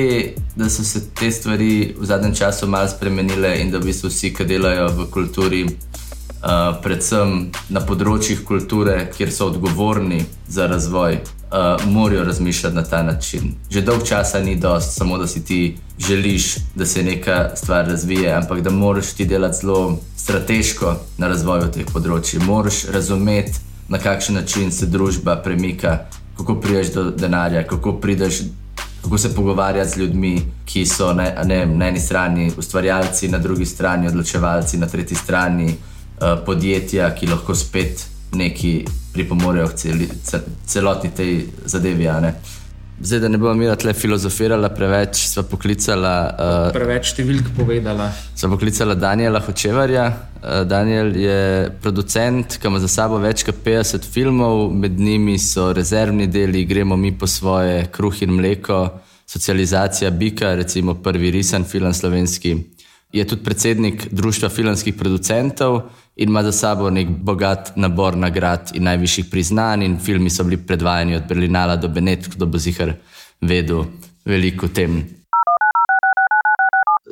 da 0.56 0.70
so 0.70 0.84
se 0.84 1.02
te 1.10 1.32
stvari 1.32 1.96
v 1.98 2.06
zadnjem 2.06 2.36
času 2.36 2.68
malo 2.68 2.90
spremenile 2.90 3.58
in 3.62 3.72
da 3.72 3.80
v 3.80 3.90
bistvu 3.90 4.12
vsi, 4.12 4.34
ki 4.36 4.46
delajo 4.46 4.92
v 4.92 5.08
kulturi, 5.12 5.64
uh, 6.44 6.78
predvsem 6.84 7.50
na 7.70 7.82
področjih 7.86 8.44
kulture, 8.48 8.96
kjer 9.16 9.32
so 9.34 9.50
odgovorni 9.50 10.22
za 10.48 10.68
razvoj, 10.72 11.20
uh, 11.20 11.86
morajo 11.92 12.24
razmišljati 12.28 12.76
na 12.76 12.84
ta 12.84 13.02
način. 13.04 13.54
Že 13.72 13.86
dolg 13.88 14.06
časa 14.08 14.42
ni 14.44 14.56
dost, 14.56 14.96
samo 14.98 15.18
da 15.18 15.28
si 15.28 15.44
ti 15.46 15.78
želiš, 16.00 16.56
da 16.76 16.86
se 16.86 17.04
neka 17.04 17.56
stvar 17.56 17.88
razvije, 17.88 18.32
ampak 18.34 18.62
da 18.62 18.70
moraš 18.70 19.14
ti 19.18 19.26
delati 19.26 19.62
zelo 19.62 20.00
strateško 20.18 20.96
na 21.18 21.28
razvoju 21.28 21.72
teh 21.76 21.92
področji. 21.94 22.40
Moraš 22.46 22.86
razumeti, 22.94 23.60
na 23.90 23.98
kakšen 23.98 24.36
način 24.36 24.72
se 24.72 24.86
družba 24.86 25.40
premika, 25.44 26.06
kako 26.38 26.60
prideš 26.62 26.94
do 26.94 27.10
denarja, 27.12 27.68
kako 27.68 28.00
prideš. 28.00 28.44
Kako 29.00 29.18
se 29.18 29.30
pogovarjati 29.32 29.90
z 29.90 29.98
ljudmi, 29.98 30.32
ki 30.68 30.82
so 30.86 31.14
ne, 31.16 31.30
ne, 31.48 31.62
na 31.66 31.88
eni 31.88 32.00
strani 32.04 32.50
ustvarjalci, 32.58 33.30
na 33.32 33.40
drugi 33.40 33.66
strani 33.66 34.10
odločevalci, 34.12 34.78
na 34.78 34.90
tretji 34.92 35.16
strani 35.16 35.70
uh, 35.70 35.89
podjetja, 36.46 37.10
ki 37.16 37.28
lahko 37.32 37.56
spet 37.56 38.06
neki 38.36 38.86
pripomorejo 39.14 39.68
k 39.68 39.74
celi, 39.74 40.10
celotni 40.66 41.12
tej 41.16 41.46
zadevi. 41.66 42.08
Zdaj, 43.02 43.20
da 43.20 43.28
ne 43.28 43.38
bomo 43.38 43.54
imeli 43.54 43.78
tle 43.80 43.94
filozofirala 43.94 44.70
preveč, 44.76 45.22
smo 45.32 45.46
poklicala. 45.48 46.14
Uh, 46.36 46.72
preveč 46.76 47.14
številk 47.14 47.54
povedala. 47.56 48.10
Smo 48.36 48.52
poklicala 48.58 48.98
Daniela 49.00 49.40
Hočevarja. 49.40 50.08
Uh, 50.40 50.64
Daniel 50.68 51.14
je 51.16 51.70
producent, 51.80 52.58
ki 52.60 52.68
ima 52.68 52.82
za 52.84 52.92
sabo 52.92 53.22
več 53.24 53.46
kot 53.48 53.62
50 53.64 54.04
filmov, 54.04 54.66
med 54.76 55.00
njimi 55.00 55.38
so 55.40 55.70
rezervni 55.76 56.28
deli, 56.28 56.66
gremo 56.68 57.00
mi 57.00 57.14
po 57.16 57.28
svoje, 57.28 57.86
kruh 57.96 58.20
in 58.28 58.36
mleko, 58.36 58.82
socializacija 59.30 60.12
Bika, 60.12 60.52
recimo 60.60 60.98
prvi 61.00 61.32
risan 61.32 61.64
film 61.64 61.96
slovenski. 61.96 62.58
Je 63.16 63.24
tudi 63.26 63.48
predsednik 63.48 64.10
Društva 64.12 64.52
filmskih 64.54 64.94
producentov 64.94 65.82
in 66.20 66.30
ima 66.30 66.44
za 66.44 66.52
sabo 66.52 66.90
nek 66.90 67.08
bogat 67.08 67.72
nabor 67.76 68.18
nagrad 68.18 68.72
in 68.74 68.84
najvišjih 68.84 69.30
priznanj. 69.32 69.86
In 69.86 70.00
filmi 70.00 70.30
so 70.30 70.44
bili 70.44 70.58
predvajani 70.58 71.16
od 71.16 71.28
Berlinala 71.30 71.76
do 71.76 71.88
Benetka, 71.88 72.36
da 72.36 72.46
bo 72.46 72.60
zihar 72.60 72.94
vedel 73.42 73.86
veliko 74.26 74.68
o 74.68 74.70
tem. 74.70 75.00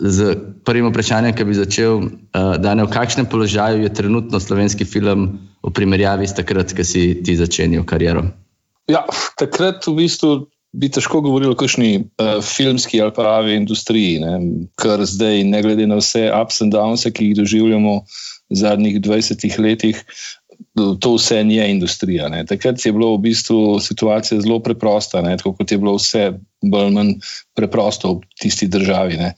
Z 0.02 0.36
prvim 0.66 0.92
vprašanjem, 0.92 1.34
ki 1.36 1.46
bi 1.48 1.56
začel, 1.56 2.04
uh, 2.04 2.58
da 2.60 2.76
ne 2.76 2.84
v 2.84 2.92
kakšnem 2.92 3.26
položaju 3.32 3.82
je 3.84 3.94
trenutno 3.94 4.40
slovenski 4.40 4.86
film 4.86 5.40
v 5.64 5.72
primerjavi 5.74 6.28
s 6.28 6.36
takrat, 6.36 6.76
ko 6.76 6.84
si 6.84 7.24
ti 7.24 7.36
začenjal 7.40 7.88
kariero? 7.88 8.28
Ja, 8.92 9.08
takrat 9.40 9.88
v 9.88 9.96
bistvu 10.04 10.36
bi 10.74 10.90
težko 10.92 11.22
govorili 11.22 11.52
o 11.52 11.58
kakšni 11.58 11.92
uh, 12.00 12.38
filmski 12.44 13.02
ali 13.02 13.14
pravi 13.16 13.56
industriji, 13.56 14.20
ne? 14.20 14.34
ker 14.80 15.06
zdaj, 15.06 15.44
ne 15.48 15.62
glede 15.64 15.88
na 15.88 16.00
vse 16.02 16.28
ups 16.32 16.62
and 16.62 16.76
downs, 16.76 17.08
ki 17.14 17.32
jih 17.32 17.38
doživljamo, 17.40 17.96
uh, 18.02 18.26
zadnjih 18.50 19.02
20 19.02 19.60
letih, 19.60 20.04
to 21.00 21.14
vse 21.16 21.44
ni 21.44 21.60
industrija. 21.70 22.30
Ne. 22.30 22.46
Takrat 22.46 22.86
je 22.86 22.92
bila 22.94 23.12
v 23.14 23.22
bistvu 23.30 23.80
situacija 23.80 24.42
zelo 24.42 24.60
preprosta, 24.64 25.22
ne, 25.22 25.38
tako 25.38 25.54
kot 25.58 25.72
je 25.72 25.78
bilo 25.78 25.98
vse 25.98 26.32
bolj 26.62 26.88
ali 26.88 26.94
manj 26.94 27.14
preprosto 27.56 28.14
v 28.14 28.40
tisti 28.42 28.68
državi. 28.68 29.18
Ne. 29.18 29.34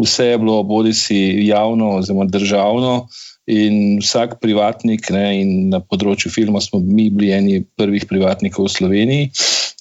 Vse 0.00 0.32
je 0.32 0.38
bilo 0.38 0.62
bodi 0.62 0.94
si 0.94 1.20
javno, 1.46 1.96
oziroma 2.00 2.26
državno. 2.26 3.06
In 3.46 3.98
vsak 4.00 4.38
privatnik, 4.40 5.10
ne, 5.12 5.26
in 5.42 5.48
na 5.68 5.78
področju 5.84 6.30
filma 6.32 6.62
smo 6.64 6.80
mi 6.80 7.10
bili 7.12 7.28
eni 7.36 7.58
prvih 7.76 8.06
privatnikov 8.08 8.70
v 8.70 8.72
Sloveniji, 8.72 9.26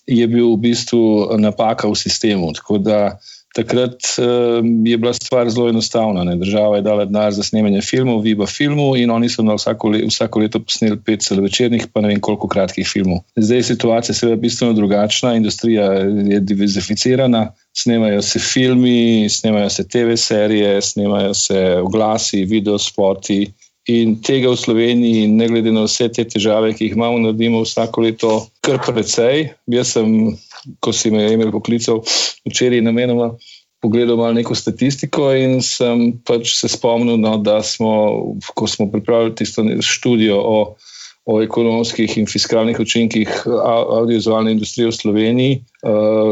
je 0.08 0.28
bil 0.28 0.54
v 0.56 0.62
bistvu 0.70 1.38
napaka 1.40 1.88
v 1.88 1.96
sistemu. 1.96 2.54
Tako 2.54 2.78
da 2.78 3.18
Takrat 3.54 4.02
uh, 4.18 4.66
je 4.86 4.98
bila 4.98 5.14
stvar 5.14 5.50
zelo 5.50 5.70
enostavna. 5.70 6.24
Ne. 6.24 6.36
Država 6.36 6.76
je 6.76 6.82
dala 6.82 7.06
denar 7.06 7.34
za 7.34 7.44
snemanje 7.44 7.82
filmov, 7.82 8.22
Viva 8.22 8.46
filmu, 8.46 8.96
in 8.98 9.12
oni 9.12 9.30
so 9.30 9.44
na 9.46 9.54
vsako, 9.54 9.90
le, 9.94 10.00
vsako 10.10 10.40
leto 10.40 10.60
posneli 10.60 10.98
pet 11.06 11.22
celovečernih, 11.22 11.86
pa 11.94 12.02
ne 12.02 12.08
vem 12.08 12.20
koliko 12.20 12.48
kratkih 12.48 12.88
filmov. 12.88 13.22
Zdaj 13.36 13.58
je 13.58 13.64
situacija 13.64 14.16
seveda 14.16 14.42
bistveno 14.42 14.74
drugačna, 14.74 15.36
industrija 15.38 15.86
je 16.32 16.40
diverzificirana, 16.40 17.52
snemajo 17.78 18.22
se 18.22 18.40
filmi, 18.40 19.30
snemajo 19.30 19.70
se 19.70 19.88
TV 19.88 20.18
serije, 20.18 20.82
snemajo 20.82 21.34
se 21.34 21.78
oglasi, 21.84 22.46
videospoti. 22.46 23.54
In 23.92 24.16
tega 24.24 24.48
v 24.48 24.56
Sloveniji, 24.56 25.28
ne 25.28 25.48
glede 25.52 25.74
na 25.76 25.84
vse 25.84 26.08
te 26.08 26.24
težave, 26.24 26.72
ki 26.72 26.88
jih 26.88 26.96
imamo, 26.96 27.20
naredimo 27.20 27.66
vsako 27.66 28.06
leto 28.06 28.32
kar 28.64 28.80
precej. 28.80 29.50
Jaz 29.68 29.98
sem 29.98 30.38
ko 30.80 30.94
si 30.96 31.12
me 31.12 31.26
imel 31.34 31.52
poklical 31.52 32.00
včeraj, 32.48 32.80
namenoma 32.86 33.34
pogledal 33.84 34.16
malo 34.16 34.34
neko 34.34 34.56
statistiko 34.56 35.28
in 35.36 35.60
sem 35.60 36.14
pač 36.24 36.56
se 36.56 36.72
spomnil, 36.72 37.20
no, 37.20 37.36
da 37.44 37.60
smo, 37.68 37.92
ko 38.56 38.68
smo 38.68 38.88
pripravili 38.92 39.36
tisto 39.36 39.66
študijo 39.84 40.38
o, 40.40 40.60
o 41.28 41.42
ekonomskih 41.44 42.16
in 42.22 42.30
fiskalnih 42.32 42.80
učinkih 42.80 43.44
audiovizualne 43.44 44.56
industrije 44.56 44.88
v 44.88 44.96
Sloveniji, 44.96 45.60
uh, 45.84 46.32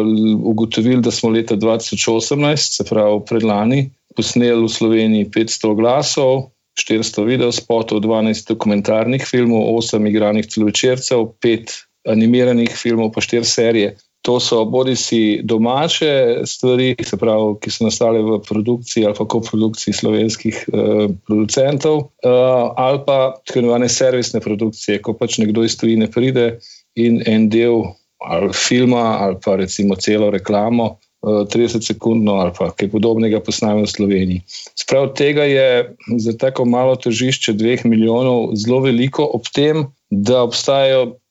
ugotovili, 0.53 1.01
da 1.03 1.12
smo 1.12 1.34
leta 1.36 1.60
2018, 1.60 2.77
se 2.77 2.88
pravi 2.88 3.20
predlani, 3.27 3.84
posneli 4.15 4.63
v 4.63 4.72
Sloveniji 4.72 5.29
500 5.36 5.75
glasov. 5.75 6.48
400 6.80 7.25
videospotov, 7.28 8.00
12 8.00 8.48
dokumentarnih 8.48 9.25
filmov, 9.28 9.75
8 9.82 10.08
igranih 10.08 10.48
celovečercev, 10.48 11.34
5 11.44 11.75
animiranih 12.08 12.72
filmov, 12.72 13.12
pa 13.12 13.22
4 13.22 13.44
serije. 13.44 13.98
To 14.22 14.40
so 14.40 14.66
bodi 14.66 14.96
si 14.96 15.42
domače 15.44 16.46
stvari, 16.46 16.96
pravi, 17.20 17.56
ki 17.62 17.72
so 17.74 17.88
nastale 17.88 18.22
v 18.22 18.38
produkciji 18.46 19.06
ali 19.06 19.18
pa 19.18 19.25
koprodukciji 19.25 19.94
slovenskih 19.98 20.60
uh, 20.70 21.10
producentov, 21.25 21.98
uh, 21.98 22.70
ali 22.78 23.01
pa 23.06 23.34
tako 23.42 23.60
imenovane 23.60 23.90
servisne 23.90 24.40
produkcije, 24.40 25.01
ko 25.01 25.18
pač 25.18 25.40
nekdo 25.42 25.66
iz 25.66 25.78
tujine 25.78 26.06
pride 26.12 26.60
in 26.96 27.24
en 27.25 27.50
del 27.50 27.82
ali 28.22 28.54
filma 28.54 29.18
ali 29.25 29.42
pa 29.42 29.56
recimo 29.58 29.98
celo 29.98 30.30
reklamo. 30.30 31.00
30 31.22 31.92
eh, 31.92 32.32
ali 32.34 32.51
pa 32.58 32.72
kaj 32.74 32.90
podobnega 32.90 33.40
posname 33.46 33.86
v 33.86 33.90
Sloveniji. 33.94 34.44
Sprav 34.74 35.13
tega 35.13 35.46
je 35.46 35.96
za 36.18 36.34
tako 36.38 36.66
malo 36.66 36.96
tržišče 36.96 37.54
dveh 37.54 37.86
milijonov 37.86 38.56
zelo 38.58 38.82
veliko, 38.82 39.25
ob 39.25 39.46
tem, 39.54 39.86
da 40.10 40.42
obstajajo 40.44 41.22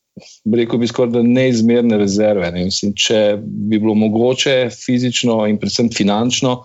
rekel 0.55 0.79
bi 0.79 0.89
skoraj 0.89 1.23
neizmerne 1.23 1.99
rezerve. 1.99 2.51
Ne. 2.53 2.65
Mislim, 2.69 2.95
če 2.95 3.39
bi 3.43 3.79
bilo 3.79 3.95
mogoče 3.99 4.71
fizično 4.75 5.43
in 5.51 5.59
predvsem 5.59 5.91
finančno, 5.95 6.61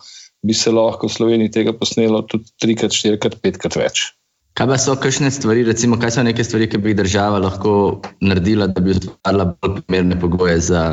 bi 0.45 0.53
se 0.53 0.71
lahko 0.71 1.09
v 1.09 1.15
Sloveniji 1.15 1.51
tega 1.51 1.73
posnelo 1.73 2.21
tudi 2.29 2.51
trikrat, 2.61 2.93
štirikrat, 2.93 3.39
petkrat 3.41 3.77
več. 3.79 4.05
Kaj 4.55 4.69
pa 4.69 4.77
so 4.79 4.93
kakšne 4.95 5.31
stvari, 5.35 5.65
recimo, 5.67 5.97
kaj 5.99 6.13
so 6.15 6.23
neke 6.23 6.43
stvari, 6.45 6.69
ki 6.71 6.79
bi 6.79 6.93
jih 6.93 7.01
država 7.01 7.41
lahko 7.43 7.71
naredila, 8.23 8.69
da 8.71 8.83
bi 8.83 8.93
ustvarila 8.93 9.49
bolj 9.51 9.81
primerne 9.81 10.19
pogoje 10.21 10.61
za 10.63 10.83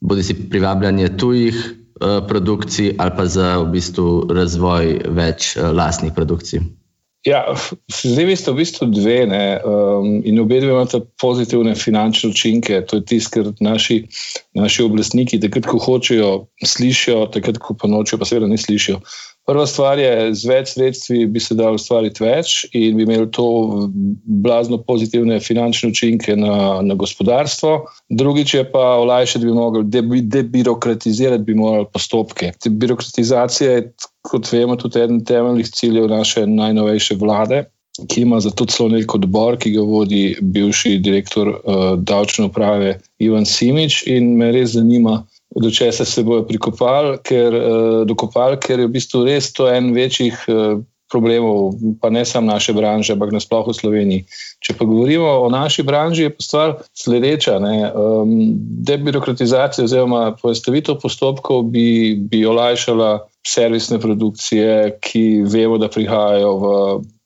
bodi 0.00 0.22
si 0.22 0.36
privabljanje 0.50 1.16
tujih 1.16 1.56
uh, 2.00 2.26
produkcij 2.28 2.94
ali 2.98 3.16
pa 3.16 3.26
za 3.26 3.56
v 3.58 3.70
bistvu 3.76 4.26
razvoj 4.32 5.00
več 5.16 5.56
uh, 5.56 5.70
lastnih 5.76 6.12
produkcij? 6.16 6.60
Ja, 7.28 7.52
zdaj 7.92 8.32
ste 8.40 8.52
v 8.54 8.56
bistvu 8.62 8.86
dve 8.88 9.26
ne, 9.28 9.60
um, 9.60 10.22
in 10.24 10.40
obe 10.40 10.56
dve 10.62 10.72
imate 10.72 11.02
pozitivne 11.20 11.74
finančne 11.76 12.30
učinke. 12.32 12.80
To 12.88 12.96
je 12.96 13.04
tisto, 13.04 13.34
kar 13.34 13.50
naši, 13.60 14.06
naši 14.56 14.86
oblastniki, 14.88 15.40
takrat, 15.40 15.68
ko 15.68 15.76
hočejo, 15.76 16.30
slišijo, 16.64 17.26
takrat, 17.34 17.60
ko 17.60 17.76
pa 17.76 17.92
nočijo, 17.92 18.16
pa 18.16 18.24
seveda 18.24 18.48
ne 18.48 18.56
slišijo. 18.56 19.02
Prva 19.50 19.64
stvar 19.66 19.98
je, 19.98 20.10
z 20.38 20.46
več 20.46 20.68
sredstvi 20.76 21.24
bi 21.26 21.40
se 21.42 21.56
dalo 21.58 21.74
ustvariti 21.74 22.22
več 22.22 22.52
in 22.70 22.94
bi 22.94 23.02
imeli 23.02 23.26
to 23.34 23.46
blazno 24.44 24.78
pozitivne 24.86 25.40
finančne 25.42 25.90
učinke 25.90 26.36
na, 26.38 26.78
na 26.86 26.94
gospodarstvo. 26.94 27.72
Drugič 28.14 28.54
je 28.54 28.62
pa 28.70 28.84
olajšati 29.02 29.48
bi 29.48 29.56
mogli, 29.56 29.82
debirokratizirati 30.36 31.42
bi 31.48 31.58
morali 31.58 31.88
postopke. 31.90 32.52
Birokratizacija 32.62 33.72
je, 33.72 33.82
kot 34.30 34.52
vemo, 34.52 34.78
tudi 34.78 35.02
eden 35.02 35.18
temeljnih 35.26 35.74
ciljev 35.74 36.06
naše 36.14 36.46
najnovejše 36.46 37.18
vlade. 37.18 37.64
Ki 38.06 38.22
ima 38.22 38.38
za 38.40 38.54
to 38.54 38.68
celo 38.70 38.92
nek 38.94 39.18
odbor, 39.18 39.58
ki 39.58 39.74
ga 39.74 39.82
vodi 39.82 40.22
bivši 40.40 40.94
direktor 41.02 41.50
uh, 41.50 41.80
davčne 41.98 42.46
uprave 42.52 43.00
Ivan 43.18 43.50
Simič, 43.50 44.04
in 44.06 44.36
me 44.38 44.52
res 44.54 44.76
zanima, 44.78 45.24
do 45.56 45.70
česa 45.70 46.04
se 46.04 46.22
bojo 46.22 46.44
prikopali, 46.46 47.18
ker, 47.26 47.54
uh, 47.54 48.06
dokopali, 48.06 48.58
ker 48.60 48.80
je 48.80 48.86
v 48.86 48.94
bistvu 48.94 49.24
res 49.26 49.52
to 49.52 49.66
en 49.70 49.90
večjih 49.94 50.44
uh, 50.48 50.78
problemov, 51.10 51.74
pa 52.00 52.10
ne 52.10 52.22
samo 52.24 52.52
naše 52.52 52.72
branže, 52.72 53.12
ampak 53.12 53.32
nasplošno 53.34 53.74
v 53.74 53.78
Sloveniji. 53.80 54.24
Če 54.62 54.76
pa 54.78 54.86
govorimo 54.86 55.26
o 55.42 55.48
naši 55.50 55.82
branži, 55.82 56.28
je 56.28 56.34
pa 56.36 56.42
stvar 56.44 56.74
sledeča. 56.94 57.58
Um, 57.58 58.54
debirokratizacija 58.86 59.84
oziroma 59.84 60.36
poestavitev 60.38 61.00
postopkov 61.02 61.66
bi, 61.74 62.14
bi 62.14 62.44
olajšala 62.46 63.26
servisne 63.46 63.98
produkcije, 63.98 65.00
ki 65.02 65.42
vemo, 65.50 65.80
da 65.82 65.90
prihajajo 65.90 66.54
v 66.62 66.74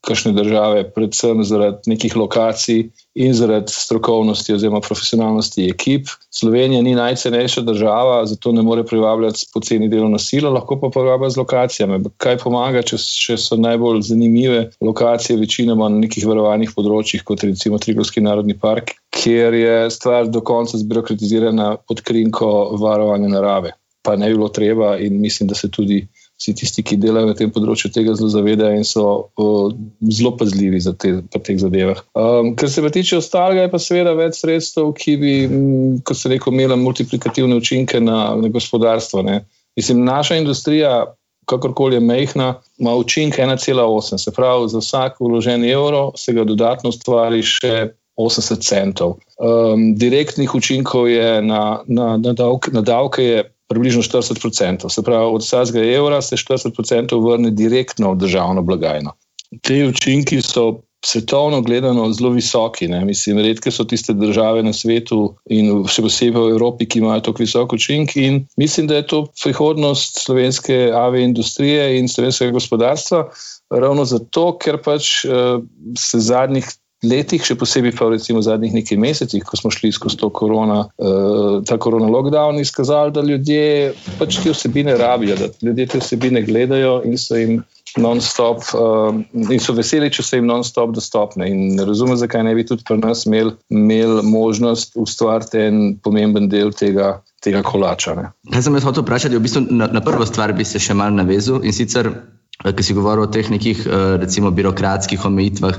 kakšne 0.05 0.31
države, 0.37 0.83
predvsem 0.93 1.43
zaradi 1.43 1.89
nekih 1.91 2.15
lokacij 2.15 2.89
in 3.15 3.33
zaradi 3.33 3.73
strokovnosti 3.73 4.53
oziroma 4.53 4.81
profesionalnosti 4.81 5.69
ekip. 5.69 6.07
Slovenija 6.29 6.81
ni 6.81 6.95
najcenejša 6.95 7.61
država, 7.61 8.25
zato 8.25 8.51
ne 8.51 8.61
more 8.61 8.83
privabljati 8.85 9.47
poceni 9.53 9.89
delovno 9.89 10.19
silo, 10.19 10.51
lahko 10.51 10.79
pa 10.81 10.89
privablja 10.93 11.29
z 11.29 11.41
lokacijami. 11.41 12.03
Kaj 12.17 12.37
pomaga, 12.43 12.83
če, 12.85 12.97
če 12.97 13.37
so 13.41 13.57
najbolj 13.59 14.01
zanimive 14.09 14.69
lokacije, 14.81 15.39
večinoma 15.39 15.89
na 15.89 16.03
nekih 16.05 16.27
varovanih 16.27 16.75
področjih, 16.75 17.23
kot 17.23 17.43
recimo 17.47 17.79
Trigorski 17.81 18.21
narodni 18.21 18.57
park, 18.59 18.93
kjer 19.15 19.53
je 19.53 19.77
stvar 19.91 20.29
do 20.29 20.43
konca 20.45 20.77
zbirokratizirana 20.77 21.75
pod 21.87 22.03
krinko 22.05 22.77
varovanja 22.81 23.31
narave. 23.31 23.73
Pa 24.05 24.15
ne 24.15 24.29
bi 24.29 24.37
bilo 24.37 24.51
treba, 24.53 24.97
in 25.01 25.17
mislim, 25.21 25.49
da 25.49 25.55
se 25.57 25.71
tudi 25.71 26.03
vsi 26.39 26.53
tisti, 26.59 26.83
ki 26.83 26.97
delajo 26.99 27.29
na 27.29 27.35
tem 27.37 27.51
področju, 27.53 27.91
tega 27.95 28.15
zelo 28.17 28.29
zavedajo 28.33 28.79
in 28.79 28.87
so 28.87 29.05
uh, 29.39 29.73
zelo 30.11 30.33
pazljivi 30.35 30.81
te, 30.99 31.13
teh 31.31 31.59
zadevah. 31.61 32.01
Um, 32.17 32.53
kar 32.59 32.71
se 32.71 32.83
pa 32.83 32.91
tiče 32.91 33.19
ostalega, 33.21 33.65
je 33.65 33.71
pa 33.71 33.81
seveda 33.81 34.15
več 34.17 34.41
sredstev, 34.41 34.91
ki 34.99 35.17
bi, 35.21 35.35
kot 36.07 36.19
se 36.19 36.31
reko, 36.31 36.51
imela 36.51 36.77
multiplikativne 36.79 37.55
učinke 37.61 38.03
na, 38.03 38.33
na 38.39 38.51
gospodarstvo. 38.51 39.23
Ne. 39.25 39.43
Mislim, 39.79 40.03
naša 40.07 40.39
industrija, 40.41 41.05
kakorkoli 41.45 41.95
je 41.95 42.03
mehna, 42.03 42.53
ima 42.77 42.95
učinek 42.95 43.39
1,8. 43.39 44.17
Se 44.17 44.31
pravi, 44.35 44.69
za 44.69 44.83
vsak 44.83 45.19
vložen 45.19 45.65
evro 45.65 46.11
se 46.19 46.33
ga 46.33 46.43
dodatno 46.43 46.91
ustvari 46.91 47.43
še 47.45 47.93
80 48.19 48.63
centov. 48.63 49.17
Um, 49.39 49.95
direktnih 49.99 50.55
učinkov 50.55 51.09
je 51.11 51.41
na, 51.41 51.83
na, 51.87 52.15
na, 52.17 52.33
davke, 52.33 52.71
na 52.71 52.81
davke 52.81 53.23
je 53.23 53.43
približno 53.67 54.01
40%. 54.01 54.89
Se 54.89 55.03
pravi, 55.03 55.35
od 55.35 55.41
vsakega 55.41 55.85
evra 55.85 56.21
se 56.21 56.35
40% 56.35 57.21
vrne 57.31 57.51
direktno 57.51 58.13
v 58.13 58.17
državno 58.17 58.61
blagajno. 58.61 59.15
Te 59.61 59.85
učinki 59.87 60.41
so 60.41 60.81
svetovno 61.05 61.61
gledano 61.61 62.13
zelo 62.13 62.29
visoki. 62.29 62.87
Ne? 62.87 63.05
Mislim, 63.05 63.39
redke 63.39 63.71
so 63.71 63.83
tiste 63.83 64.13
države 64.13 64.63
na 64.63 64.73
svetu 64.73 65.35
in 65.49 65.83
še 65.87 66.01
posebej 66.05 66.41
v 66.41 66.53
Evropi, 66.55 66.87
ki 66.89 66.99
imajo 66.99 67.27
tako 67.27 67.45
visok 67.45 67.75
učinek. 67.77 68.15
In 68.17 68.45
mislim, 68.57 68.87
da 68.87 68.99
je 68.99 69.07
to 69.07 69.19
prihodnost 69.43 70.23
slovenske 70.25 70.89
AV 70.93 71.19
industrije 71.21 71.99
in 71.99 72.09
slovenskega 72.09 72.55
gospodarstva. 72.57 73.27
Ravno 73.69 74.05
zato, 74.05 74.47
ker 74.61 74.81
pač 74.81 75.25
uh, 75.25 75.61
se 75.97 76.19
zadnjih 76.19 76.65
letih, 77.09 77.43
še 77.45 77.57
posebej 77.59 77.93
pa 77.97 78.09
recimo 78.11 78.41
v 78.41 78.47
zadnjih 78.47 78.73
nekaj 78.75 78.99
mesecih, 78.99 79.43
ko 79.45 79.57
smo 79.59 79.71
šli 79.73 79.91
skozi 79.95 80.19
to 80.21 80.29
korona, 80.33 80.85
uh, 80.97 81.61
ta 81.67 81.77
korona 81.81 82.09
lockdown, 82.11 82.59
izkazali, 82.61 83.13
da 83.15 83.23
ljudje 83.25 83.93
pač 84.19 84.41
te 84.43 84.53
vsebine 84.53 84.97
rabijo, 84.99 85.37
da 85.39 85.49
ljudje 85.61 85.87
te 85.93 86.03
vsebine 86.03 86.43
gledajo 86.45 86.99
in 87.05 87.17
so 87.21 87.39
jim 87.39 87.63
non-stop 88.01 88.65
uh, 88.75 89.15
in 89.47 89.61
so 89.63 89.75
veseli, 89.77 90.11
če 90.11 90.25
so 90.25 90.39
jim 90.39 90.49
non-stop 90.49 90.95
dostopne. 90.95 91.47
In 91.51 91.75
ne 91.77 91.85
razumem, 91.87 92.17
zakaj 92.19 92.43
ne 92.43 92.55
bi 92.57 92.65
tudi 92.67 92.83
pri 92.87 92.99
nas 92.99 93.25
imeli 93.29 93.55
imel 93.71 94.19
možnost 94.27 94.97
ustvariti 94.99 95.61
en 95.63 95.83
pomemben 96.03 96.49
del 96.51 96.75
tega. 96.75 97.19
Tega 97.45 97.59
kolača. 97.61 98.15
Kaj 98.49 98.63
sem 98.65 98.73
jaz 98.73 98.85
hotel 98.87 99.03
vprašati? 99.03 99.37
V 99.37 99.43
bistvu 99.43 99.61
na, 99.69 99.85
na 99.93 100.01
prvo 100.01 100.25
stvar 100.25 100.49
bi 100.57 100.65
se 100.65 100.79
še 100.81 100.95
mal 100.97 101.13
navezal 101.13 101.59
in 101.61 101.75
sicer, 101.77 102.07
ki 102.65 102.85
si 102.87 102.95
govoril 102.97 103.27
o 103.27 103.29
teh 103.29 103.51
nekih, 103.53 103.83
recimo, 104.17 104.49
birokratskih 104.49 105.27
omejitvah. 105.29 105.77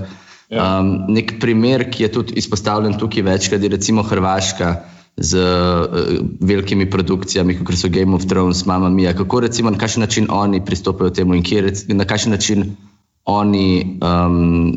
Ja. 0.50 0.78
Um, 0.78 1.08
nek 1.10 1.40
primer, 1.42 1.88
ki 1.90 2.04
je 2.06 2.12
tudi 2.12 2.36
izpostavljen 2.38 2.94
tukaj 2.98 3.24
večkrat, 3.26 3.62
je 3.62 3.68
recimo 3.68 4.02
Hrvaška 4.06 4.74
z 5.16 5.40
uh, 5.42 6.20
velikimi 6.40 6.86
produkcijami, 6.90 7.56
kot 7.64 7.78
so 7.78 7.90
Game 7.90 8.14
of 8.14 8.26
Thrones, 8.30 8.66
Mama 8.66 8.90
Mia. 8.90 9.14
Kako 9.16 9.40
recimo 9.40 9.70
na 9.70 9.78
kakšen 9.78 10.06
način 10.06 10.26
oni 10.30 10.64
pristopajo 10.64 11.10
temu 11.10 11.34
in 11.34 11.42
kje, 11.42 11.72
na 11.88 12.04
kakšen 12.04 12.36
način 12.36 12.76
oni 13.24 13.98
um, 14.02 14.76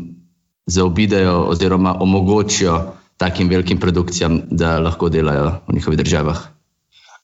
zaobidejo 0.66 1.44
oziroma 1.52 1.94
omogočijo 2.00 2.80
takim 3.16 3.48
velikim 3.48 3.78
produkcijam, 3.78 4.40
da 4.50 4.78
lahko 4.78 5.08
delajo 5.08 5.60
v 5.68 5.74
njihovih 5.74 5.98
državah. 5.98 6.40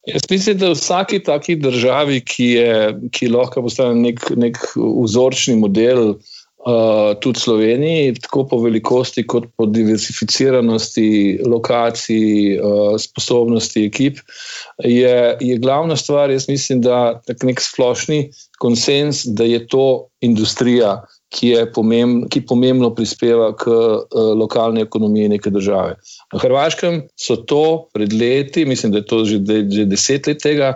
Jaz 0.07 0.23
mislim, 0.31 0.59
da 0.59 0.69
v 0.69 0.77
vsaki 0.79 1.19
taki 1.19 1.57
državi, 1.57 2.21
ki, 2.21 2.45
je, 2.45 2.99
ki 3.11 3.29
lahko 3.29 3.63
postane 3.63 3.95
nek, 3.95 4.21
nek 4.37 4.61
vzorčni 4.77 5.57
model, 5.57 6.15
Uh, 6.15 6.36
tudi 7.23 7.41
Sloveniji, 7.41 8.15
tako 8.15 8.45
po 8.51 8.59
velikosti, 8.59 9.23
kot 9.27 9.45
po 9.57 9.67
diversificiranosti 9.71 11.39
lokacij, 11.47 12.59
uh, 12.59 12.97
sposobnosti 12.99 13.85
ekip, 13.87 14.19
je, 14.85 15.37
je 15.41 15.59
glavna 15.63 15.97
stvar, 15.97 16.31
jaz 16.31 16.49
mislim, 16.49 16.81
da 16.83 17.21
je 17.29 17.37
nek 17.47 17.63
splošni 17.63 18.31
konsens, 18.59 19.25
da 19.25 19.45
je 19.45 19.63
to 19.67 20.09
industrija, 20.21 21.05
ki, 21.37 21.53
pomemb, 21.75 22.27
ki 22.31 22.43
pomembno 22.47 22.91
prispeva 22.95 23.53
k 23.59 23.71
uh, 23.71 24.03
lokalni 24.39 24.83
ekonomiji 24.83 25.29
neke 25.37 25.51
države. 25.51 25.97
Na 26.33 26.43
Hrvaškem 26.43 27.03
so 27.21 27.37
to 27.37 27.89
pred 27.95 28.13
leti, 28.13 28.65
mislim, 28.67 28.93
da 28.93 29.03
je 29.03 29.07
to 29.07 29.25
že, 29.25 29.39
že 29.71 29.87
deset 29.87 30.27
let 30.27 30.43
tega 30.43 30.75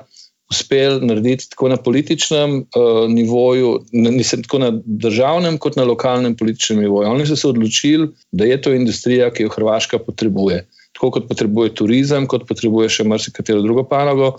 uspeli 0.51 1.07
narediti 1.07 1.51
tako 1.51 1.69
na 1.69 1.77
političnem 1.77 2.57
uh, 2.59 3.09
nivoju, 3.09 3.81
nisem 3.93 4.43
tako 4.43 4.59
na 4.59 4.73
državnem, 4.85 5.59
kot 5.59 5.77
na 5.77 5.85
lokalnem 5.85 6.37
političnem 6.37 6.81
nivoju. 6.81 7.11
Oni 7.11 7.27
so 7.27 7.37
se 7.37 7.49
odločili, 7.49 8.09
da 8.33 8.45
je 8.45 8.63
to 8.63 8.75
industrija, 8.75 9.31
ki 9.31 9.43
jo 9.43 9.55
Hrvaška 9.55 9.99
potrebuje. 9.99 10.67
Tako 10.93 11.11
kot 11.11 11.29
potrebuje 11.29 11.75
turizem, 11.75 12.27
kot 12.27 12.49
potrebuje 12.49 12.89
še 12.89 13.07
marsikatero 13.07 13.63
drugo 13.63 13.87
panogo. 13.87 14.35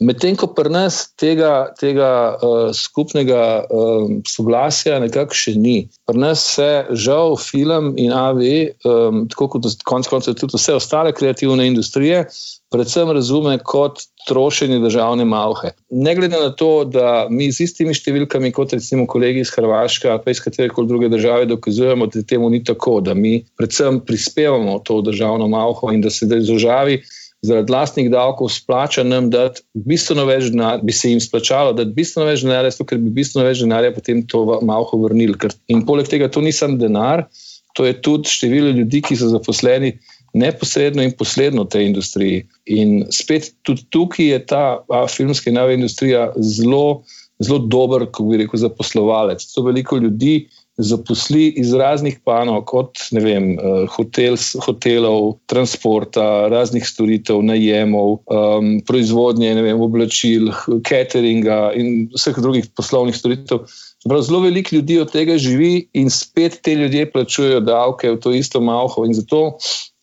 Medtem 0.00 0.36
ko 0.36 0.46
pri 0.56 0.72
nas 0.72 1.02
tega, 1.20 1.72
tega 1.76 2.36
uh, 2.36 2.70
skupnega 2.72 3.40
uh, 3.64 4.06
soglasja 4.28 4.96
nekako 5.00 5.36
še 5.36 5.52
ni. 5.60 5.90
Pri 6.08 6.20
nas 6.20 6.44
se 6.56 6.68
žal 6.96 7.36
film 7.36 7.92
in 8.00 8.12
AV, 8.16 8.40
um, 8.88 9.26
tako 9.28 9.50
kot 9.56 9.68
konec 9.84 10.08
koncev 10.08 10.38
tudi 10.40 10.56
vse 10.56 10.78
ostale 10.80 11.12
kreativne 11.12 11.68
industrije, 11.68 12.24
predvsem 12.70 13.10
razume 13.10 13.58
kot 13.58 14.02
trošenje 14.28 14.78
državne 14.78 15.24
malhe. 15.24 15.72
Ne 15.90 16.14
glede 16.14 16.38
na 16.38 16.50
to, 16.54 16.84
da 16.84 17.26
mi 17.30 17.50
z 17.52 17.66
istimi 17.66 17.94
številkami, 17.96 18.52
kot 18.54 18.74
recimo 18.76 19.06
kolegi 19.10 19.42
iz 19.44 19.50
Hrvaške 19.54 20.10
ali 20.10 20.22
pa 20.24 20.34
iz 20.34 20.42
katere 20.44 20.70
koli 20.70 20.88
druge 20.90 21.08
države, 21.10 21.48
dokazujemo, 21.50 22.06
da 22.06 22.22
temu 22.22 22.50
ni 22.50 22.62
tako, 22.64 23.00
da 23.00 23.14
mi 23.14 23.40
predvsem 23.58 24.00
prispevamo 24.06 24.78
to 24.86 25.00
državno 25.02 25.48
malho 25.50 25.90
in 25.94 26.04
da 26.04 26.12
se 26.14 26.30
državi 26.30 27.00
zaradi 27.42 27.72
vlastnih 27.72 28.10
davkov 28.12 28.50
splača 28.52 29.02
nam 29.02 29.30
dati 29.32 29.62
bistveno 29.74 30.26
več 30.28 30.50
denarja, 30.52 30.82
bi 30.84 30.92
se 30.92 31.10
jim 31.10 31.20
splačalo 31.24 31.72
dati 31.72 31.94
bistveno 31.96 32.28
več 32.28 32.44
denarja, 32.44 32.72
ker 32.86 33.00
bi 33.00 33.14
bistveno 33.22 33.46
več 33.48 33.62
denarja 33.64 33.94
potem 33.96 34.20
to 34.28 34.44
malho 34.60 35.00
vrnili. 35.00 35.38
In 35.72 35.86
poleg 35.88 36.10
tega 36.10 36.28
to 36.28 36.44
ni 36.44 36.52
samo 36.52 36.76
denar, 36.80 37.26
to 37.74 37.86
je 37.86 37.96
tudi 38.02 38.28
število 38.28 38.74
ljudi, 38.76 39.00
ki 39.02 39.16
so 39.16 39.30
zaposleni 39.32 39.94
neposredno 40.32 41.02
in 41.02 41.12
posredno 41.16 41.64
tej 41.64 41.86
industriji. 41.90 42.44
In 42.66 43.04
spet 43.10 43.52
tudi 43.62 43.86
tukaj 43.90 44.26
je 44.26 44.46
ta 44.46 44.64
a, 44.88 45.06
filmska 45.06 45.50
in 45.50 45.58
nova 45.58 45.72
industrija 45.72 46.32
zelo, 46.36 47.02
zelo 47.38 47.58
dober, 47.58 48.06
kako 48.06 48.30
bi 48.30 48.42
rekel, 48.44 48.60
zaposlovalec. 48.60 49.44
To 49.54 49.66
veliko 49.66 49.96
ljudi 49.96 50.48
zaposli 50.80 51.48
iz 51.60 51.72
raznih 51.74 52.18
panov, 52.24 52.62
kot 52.64 52.98
vem, 53.12 53.52
eh, 53.52 53.86
hotel, 53.96 54.36
hotelov, 54.64 55.36
transporta, 55.46 56.48
raznih 56.48 56.86
storitev, 56.86 57.42
najemov, 57.44 58.20
um, 58.26 58.72
proizvodnje, 58.86 59.54
vem, 59.62 59.80
oblačil, 59.80 60.50
cateringa 60.88 61.72
in 61.76 62.08
vseh 62.14 62.38
drugih 62.40 62.70
poslovnih 62.76 63.16
storitev. 63.16 63.66
Prav, 64.08 64.22
zelo 64.24 64.40
veliko 64.40 64.76
ljudi 64.76 65.00
od 65.00 65.12
tega 65.12 65.36
živi 65.38 65.88
in 65.92 66.10
spet 66.10 66.60
te 66.64 66.74
ljudje 66.74 67.10
plačujejo 67.12 67.60
davke 67.60 68.10
v 68.10 68.20
to 68.20 68.32
isto 68.32 68.60
malho. 68.60 69.04
In 69.04 69.14
zato 69.14 69.58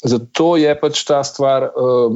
Zato 0.05 0.55
je 0.57 0.73
pač 0.77 1.01
ta 1.09 1.23
stvar 1.25 1.71
uh, 1.73 2.13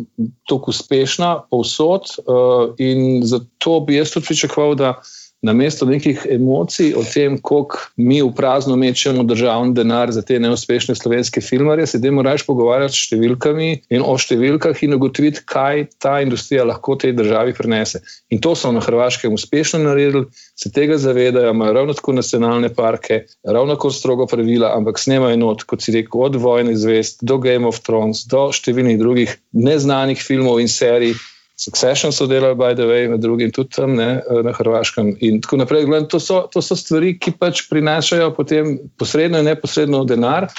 tako 0.50 0.70
uspešna 0.70 1.48
povsod, 1.50 2.14
uh, 2.22 2.76
in 2.78 3.24
zato 3.26 3.80
bi 3.80 3.98
jaz 3.98 4.14
tudi 4.14 4.30
pričakoval, 4.30 4.76
da 4.76 4.86
na 4.86 5.02
mesto 5.42 5.86
nekih 5.86 6.26
emocij 6.30 6.94
o 6.94 7.02
tem, 7.14 7.38
koliko 7.42 7.78
mi 7.98 8.22
v 8.22 8.30
prazno 8.36 8.76
mečemo 8.76 9.24
državni 9.24 9.74
denar 9.74 10.12
za 10.14 10.22
te 10.22 10.40
neuspešne 10.40 10.96
slovenske 10.96 11.42
filmarje, 11.42 11.88
se 11.88 12.00
dajmo 12.00 12.22
raje 12.22 12.46
pogovarjati 12.48 12.94
s 12.94 13.08
številkami 13.08 13.70
in 13.90 14.06
o 14.06 14.14
številkah 14.18 14.84
in 14.86 14.94
ugotoviti, 14.94 15.42
kaj 15.46 15.88
ta 15.98 16.20
industrija 16.22 16.68
lahko 16.70 16.96
tej 17.02 17.16
državi 17.18 17.56
prinese. 17.58 18.04
In 18.30 18.42
to 18.42 18.54
so 18.56 18.72
na 18.72 18.84
Hrvaškem 18.86 19.34
uspešno 19.34 19.82
naredili, 19.82 20.28
se 20.56 20.70
tega 20.72 21.00
zavedajo, 21.02 21.56
imajo 21.56 21.74
ravno 21.74 21.98
tako 21.98 22.14
nacionalne 22.14 22.70
parke, 22.70 23.24
ravno 23.44 23.76
tako 23.76 23.92
strogo 23.92 24.30
pravila, 24.30 24.76
ampak 24.78 25.02
snemajo 25.02 25.42
not, 25.42 25.66
kot 25.66 25.82
si 25.82 25.96
rekel, 25.98 26.22
od 26.22 26.38
Vojne 26.38 26.78
zvest 26.78 27.26
do 27.26 27.42
Game 27.42 27.68
of 27.68 27.82
Thrones, 27.82 28.28
do 28.30 28.52
številnih 28.54 29.02
drugih 29.02 29.38
neznanih 29.58 30.22
filmov 30.22 30.62
in 30.62 30.70
serij. 30.70 31.18
Succession 31.62 32.12
so 32.12 32.26
delali, 32.26 32.56
by 32.58 32.74
the 32.74 32.88
way, 32.90 33.08
med 33.08 33.22
drugim 33.22 33.52
tudi 33.54 33.76
tam 33.76 33.94
ne, 33.96 34.22
na 34.44 34.52
Hrvaškem. 34.58 35.14
In 35.22 35.42
tako 35.42 35.60
naprej. 35.62 35.86
Gledam, 35.86 36.08
to, 36.10 36.20
so, 36.20 36.48
to 36.50 36.62
so 36.66 36.74
stvari, 36.76 37.14
ki 37.22 37.36
pač 37.38 37.68
prinašajo 37.70 38.32
potem 38.34 38.80
posredno 38.98 39.44
in 39.44 39.50
neposredno 39.52 40.02
denar. 40.10 40.50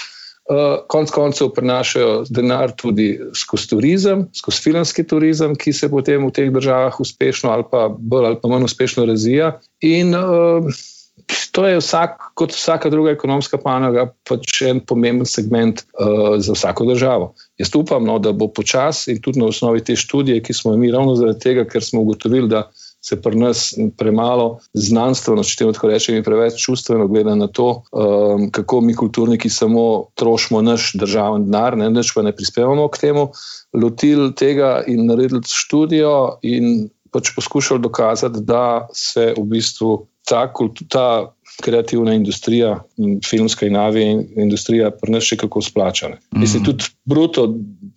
Uh, 0.43 0.81
konc 0.91 1.11
koncev 1.15 1.53
prinašajo 1.55 2.25
denar 2.31 2.73
tudi 2.79 3.15
skozi 3.38 3.69
turizem, 3.71 4.25
skozi 4.35 4.62
filmski 4.62 5.05
turizem, 5.07 5.55
ki 5.59 5.75
se 5.75 5.91
potem 5.91 6.27
v 6.27 6.33
teh 6.35 6.51
državah 6.55 6.99
uspešno 7.03 7.51
ali 7.51 7.67
pa 7.71 7.85
bolj 7.91 8.27
ali 8.27 8.41
pa 8.43 8.51
manj 8.51 8.67
uspešno 8.71 9.07
razvija. 9.07 9.53
In 9.87 10.15
uh, 10.19 10.67
to 11.53 11.66
je 11.66 11.79
vsak, 11.79 12.33
kot 12.35 12.53
vsaka 12.53 12.90
druga 12.90 13.12
ekonomska 13.12 13.59
panoga, 13.61 14.07
pač 14.29 14.62
en 14.64 14.81
pomemben 14.81 15.29
segment 15.29 15.85
uh, 15.85 16.38
za 16.40 16.57
vsako 16.57 16.87
državo. 16.88 17.33
Jaz 17.61 17.75
upam, 17.77 18.07
no, 18.09 18.16
da 18.18 18.33
bo 18.33 18.48
počasi 18.48 19.12
in 19.12 19.20
tudi 19.22 19.40
na 19.40 19.51
osnovi 19.53 19.85
te 19.85 19.96
študije, 19.96 20.40
ki 20.42 20.57
smo 20.57 20.72
jo 20.72 20.81
mi 20.81 20.90
ravno 20.92 21.14
zaradi 21.18 21.44
tega, 21.44 21.66
ker 21.68 21.85
smo 21.85 22.01
ugotovili, 22.01 22.48
da 22.48 22.70
se 23.03 23.18
pri 23.22 23.37
nas 23.37 23.72
premalo 23.98 24.61
znanstveno, 24.79 25.42
če 25.44 25.57
temu 25.59 25.75
tako 25.75 25.90
rečem, 25.90 26.16
in 26.16 26.25
preveč 26.25 26.61
čustveno 26.62 27.09
gleda 27.11 27.35
na 27.35 27.48
to, 27.51 27.83
um, 27.90 28.46
kako 28.55 28.81
mi 28.81 28.94
kulturniki 28.96 29.51
samo 29.51 30.14
trošimo 30.14 30.62
naš 30.62 30.92
državni 30.96 31.48
denar, 31.51 31.77
ne 31.77 31.90
več 31.92 32.14
pa 32.14 32.22
ne 32.22 32.33
prispevamo 32.33 32.87
k 32.88 33.03
temu, 33.03 33.29
lotili 33.75 34.31
tega 34.38 34.79
in 34.87 35.05
naredili 35.11 35.42
študijo 35.51 36.38
in 36.46 36.88
pač 37.12 37.35
poskušali 37.37 37.83
dokazati, 37.83 38.40
da 38.46 38.88
se 38.94 39.35
v 39.37 39.44
bistvu 39.51 40.07
ta, 40.33 40.49
ta 40.88 41.07
kreativna 41.61 42.14
industrija, 42.14 42.79
filmska 43.29 43.66
in 43.66 43.77
avija 43.77 44.23
industrija, 44.37 44.90
pri 44.90 45.12
nas 45.12 45.27
še 45.29 45.37
kako 45.37 45.61
splača. 45.62 46.09
Mm. 46.09 46.40
Mislim, 46.40 46.64
tudi 46.64 46.88
bruto, 47.05 47.47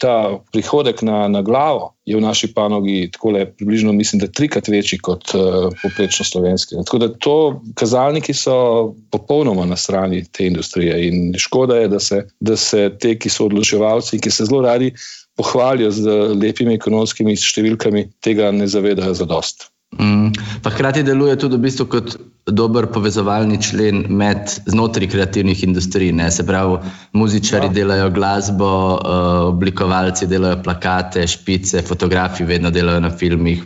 ta 0.01 0.37
prihodek 0.51 1.01
na, 1.07 1.27
na 1.31 1.41
glavo 1.45 1.93
je 2.05 2.17
v 2.17 2.21
naši 2.21 2.51
panogi 2.53 3.09
tako 3.13 3.31
le 3.37 3.45
približno, 3.51 3.93
mislim, 3.93 4.19
da 4.19 4.27
trikrat 4.27 4.67
večji 4.67 4.99
kot 4.99 5.31
uh, 5.33 5.69
poprečno 5.81 6.25
slovenski. 6.25 6.75
Tako 6.85 6.99
da 7.01 7.09
to 7.13 7.37
kazalniki 7.79 8.33
so 8.35 8.93
popolnoma 9.11 9.65
na 9.65 9.77
strani 9.79 10.25
te 10.31 10.47
industrije 10.47 10.99
in 11.07 11.33
škoda 11.39 11.79
je, 11.79 11.87
da 11.87 11.99
se, 11.99 12.25
da 12.39 12.57
se 12.57 12.89
te, 12.99 13.15
ki 13.19 13.31
so 13.31 13.47
odločevalci, 13.47 14.19
ki 14.19 14.31
se 14.31 14.45
zelo 14.45 14.61
radi 14.65 14.91
pohvalijo 15.35 15.91
z 15.91 16.19
lepimi 16.35 16.75
ekonomskimi 16.75 17.35
številkami, 17.39 18.09
tega 18.23 18.51
ne 18.55 18.67
zavedajo 18.71 19.15
za 19.15 19.27
dost. 19.29 19.69
Mm. 19.99 20.31
Pa 20.61 20.69
hkrati 20.69 21.03
deluje 21.03 21.35
tudi 21.37 21.55
v 21.55 21.59
bistvu 21.59 21.85
kot 21.87 22.17
dober 22.51 22.85
povezovalni 22.93 23.57
člen 23.61 24.05
med 24.09 24.37
znotraj 24.65 25.09
kreativnih 25.09 25.63
industrij. 25.63 26.11
Ne? 26.11 26.31
Se 26.31 26.45
pravi, 26.45 26.77
muzičari 27.13 27.65
ja. 27.65 27.73
delajo 27.73 28.09
glasbo, 28.09 28.69
uh, 28.93 29.47
oblikovalci 29.49 30.27
delajo 30.27 30.61
plakate, 30.63 31.27
špice, 31.27 31.81
fotografi 31.81 32.43
vedno 32.43 32.69
delajo 32.69 32.99
na 32.99 33.09
filmih. 33.09 33.63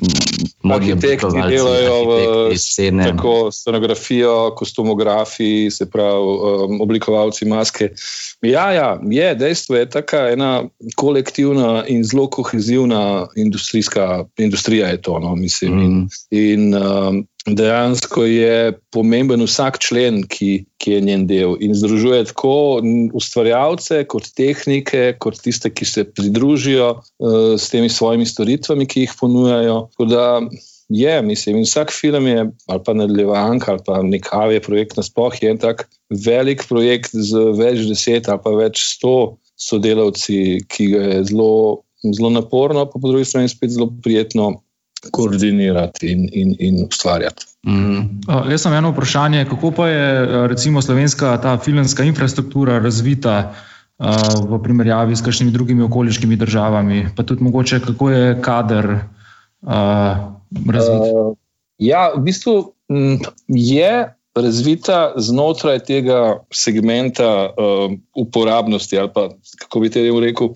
Arhitekti 0.64 1.28
delajo 1.50 1.98
v 2.52 2.58
scene. 2.58 3.04
Tako 3.04 3.52
scenografijo, 3.52 4.56
kostumografi, 4.56 5.72
se 5.72 5.90
pravi, 5.90 6.24
um, 6.24 6.82
oblikovalci 6.82 7.46
maske. 7.46 7.90
Ja, 8.42 8.72
ja, 8.72 9.00
je, 9.04 9.36
dejstvo 9.36 9.76
je 9.76 9.90
taka 9.90 10.30
ena 10.32 10.64
kolektivna 10.96 11.84
in 11.88 12.04
zelo 12.04 12.30
kohezivna 12.30 13.28
industrijska 13.36 14.26
industrija 14.38 14.88
je 14.88 15.02
to, 15.02 15.20
no, 15.20 15.36
mislim. 15.36 15.74
Mm. 15.74 16.08
In, 16.32 16.50
in 16.72 16.76
um, 16.76 17.26
dejansko 17.48 18.26
je 18.26 18.74
pomemben 18.92 19.42
vsak 19.46 19.80
člen, 19.80 20.24
ki, 20.28 20.66
ki 20.78 20.98
je 20.98 21.02
njen 21.02 21.26
del 21.30 21.56
in 21.64 21.76
združuje 21.76 22.26
tako 22.32 22.82
ustvarjalce, 23.16 24.04
kot 24.12 24.28
tehnike, 24.36 25.16
kot 25.24 25.40
tiste, 25.44 25.72
ki 25.72 25.88
se 25.88 26.04
pridružijo 26.04 26.92
uh, 27.00 27.56
s 27.56 27.72
temi 27.72 27.90
svojimi 27.90 28.28
storitvami, 28.28 28.88
ki 28.90 29.08
jih 29.08 29.16
ponujajo. 29.20 29.88
Je, 30.90 31.22
mislim, 31.22 31.62
vsak 31.62 31.92
film 31.94 32.28
je, 32.28 32.48
ali 32.68 32.82
pa 32.86 32.94
nadaljevanka, 32.98 33.72
ali 33.72 33.84
pa 33.86 34.02
nek 34.04 34.30
avij 34.34 34.64
projekt, 34.66 34.98
nasplošno 34.98 35.48
je 35.48 35.52
en 35.52 35.62
tak 35.62 35.86
velik 36.10 36.66
projekt 36.66 37.14
z 37.14 37.44
več 37.60 37.86
deset 37.86 38.30
ali 38.30 38.42
pa 38.42 38.56
več 38.58 38.82
sto 38.96 39.38
sodelavci, 39.60 40.66
ki 40.66 40.88
ga 40.96 41.04
je 41.12 41.20
zelo, 41.30 41.52
zelo 42.02 42.32
naporno, 42.34 42.88
pa 42.90 42.98
po 42.98 43.12
drugi 43.12 43.28
strani 43.30 43.52
spet 43.52 43.76
zelo 43.76 43.92
prijetno 44.02 44.56
koordinirati 45.12 46.12
in, 46.12 46.30
in, 46.32 46.56
in 46.60 46.86
ustvarjati. 46.88 47.46
Mm. 47.68 48.00
Uh, 48.28 48.52
jaz 48.52 48.64
sem 48.64 48.74
eno 48.74 48.92
vprašanje, 48.92 49.46
kako 49.50 49.72
pa 49.72 49.88
je 49.88 50.48
recimo 50.48 50.82
slovenska 50.82 51.38
ta 51.42 51.58
filmska 51.58 52.04
infrastruktura 52.04 52.80
razvita 52.80 53.54
uh, 54.00 54.06
v 54.50 54.62
primerjavi 54.64 55.16
s 55.16 55.24
kakšnimi 55.26 55.52
drugimi 55.52 55.84
okoliškimi 55.84 56.36
državami, 56.36 57.08
pa 57.16 57.24
tudi 57.24 57.44
mogoče 57.44 57.80
kako 57.80 58.10
je 58.10 58.38
kader 58.42 58.92
uh, 58.92 59.72
razvit? 60.72 61.02
Uh, 61.02 61.36
ja, 61.78 62.12
v 62.16 62.24
bistvu 62.24 62.74
m, 62.92 63.20
je. 63.48 64.16
Razvita 64.40 65.18
znotraj 65.18 65.80
tega 65.84 66.38
segmenta 66.54 67.50
uh, 67.50 67.92
uporabnosti, 68.16 68.96
ali 68.98 69.10
pa 69.14 69.26
kako 69.60 69.80
bi 69.80 69.90
te 69.90 70.04
rekel, 70.22 70.54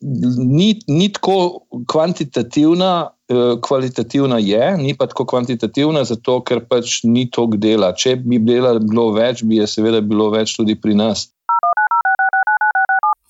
ni, 0.00 0.74
ni 0.88 1.12
tako 1.12 1.64
kvantitativna, 1.86 3.10
Eh, 3.30 3.60
kvalitativna 3.62 4.38
je, 4.38 4.76
ni 4.76 4.94
pa 4.94 5.06
tako 5.06 5.24
kvantitativna, 5.24 6.02
zato 6.04 6.40
ker 6.42 6.64
pač 6.66 7.04
ni 7.06 7.28
toliko 7.30 7.60
dela. 7.62 7.92
Če 7.94 8.16
bi 8.18 8.40
dela 8.42 8.72
bilo 8.82 9.12
več, 9.14 9.44
bi 9.46 9.60
je 9.60 9.68
seveda 9.70 10.00
bilo 10.02 10.32
več 10.34 10.56
tudi 10.56 10.74
pri 10.74 10.96
nas. 10.98 11.28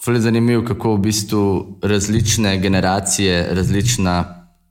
Je 0.07 0.23
zanimivo, 0.25 0.65
kako 0.65 0.95
v 0.95 1.03
bistvu 1.05 1.43
različne 1.85 2.55
generacije, 2.65 3.43
različna, 3.53 4.17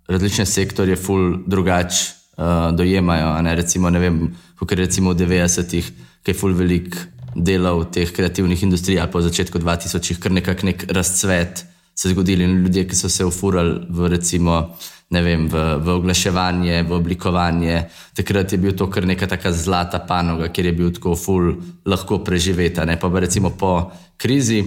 različne 0.10 0.50
sektorje, 0.50 0.98
ful 0.98 1.44
drugače 1.46 2.02
uh, 2.02 2.74
dojemajo. 2.74 3.30
Ne? 3.46 3.54
Recimo, 3.62 3.94
ne 3.94 4.02
vem, 4.02 4.22
kot 4.58 4.74
recimo 4.74 5.14
v 5.14 5.22
90-ih, 5.22 5.94
ki 6.26 6.34
je 6.34 6.40
ful 6.42 6.58
velik 6.58 6.98
delal 7.38 7.84
v 7.84 7.92
teh 7.94 8.10
kreativnih 8.10 8.66
industrijah, 8.66 9.14
pa 9.14 9.22
v 9.22 9.30
začetku 9.30 9.62
2000-ih, 9.62 10.18
kar 10.18 10.34
nekako 10.34 10.74
nek 10.74 10.90
razcvet 10.90 11.68
se 12.00 12.10
zgodili 12.10 12.44
in 12.44 12.62
ljudje, 12.64 12.86
ki 12.88 12.96
so 12.96 13.10
se 13.10 13.26
ufurali 13.26 13.80
v 13.90 14.08
recimo 14.08 14.62
ne 15.10 15.22
vem, 15.26 15.48
v, 15.50 15.62
v 15.82 15.96
oglaševanje, 15.98 16.84
v 16.86 16.94
oblikovanje. 16.94 17.78
Takrat 18.16 18.54
je 18.54 18.60
bil 18.62 18.76
to 18.78 18.88
kar 18.94 19.08
neka 19.10 19.28
taka 19.28 19.52
zlata 19.52 20.00
panoga, 20.06 20.52
kjer 20.54 20.70
je 20.70 20.76
bil 20.78 20.92
tako 20.94 21.16
ful 21.18 21.56
lahko 21.86 22.22
preživeti. 22.24 22.86
Pa, 23.02 23.10
pa 23.10 23.20
recimo 23.20 23.50
po 23.58 23.90
krizi, 24.22 24.62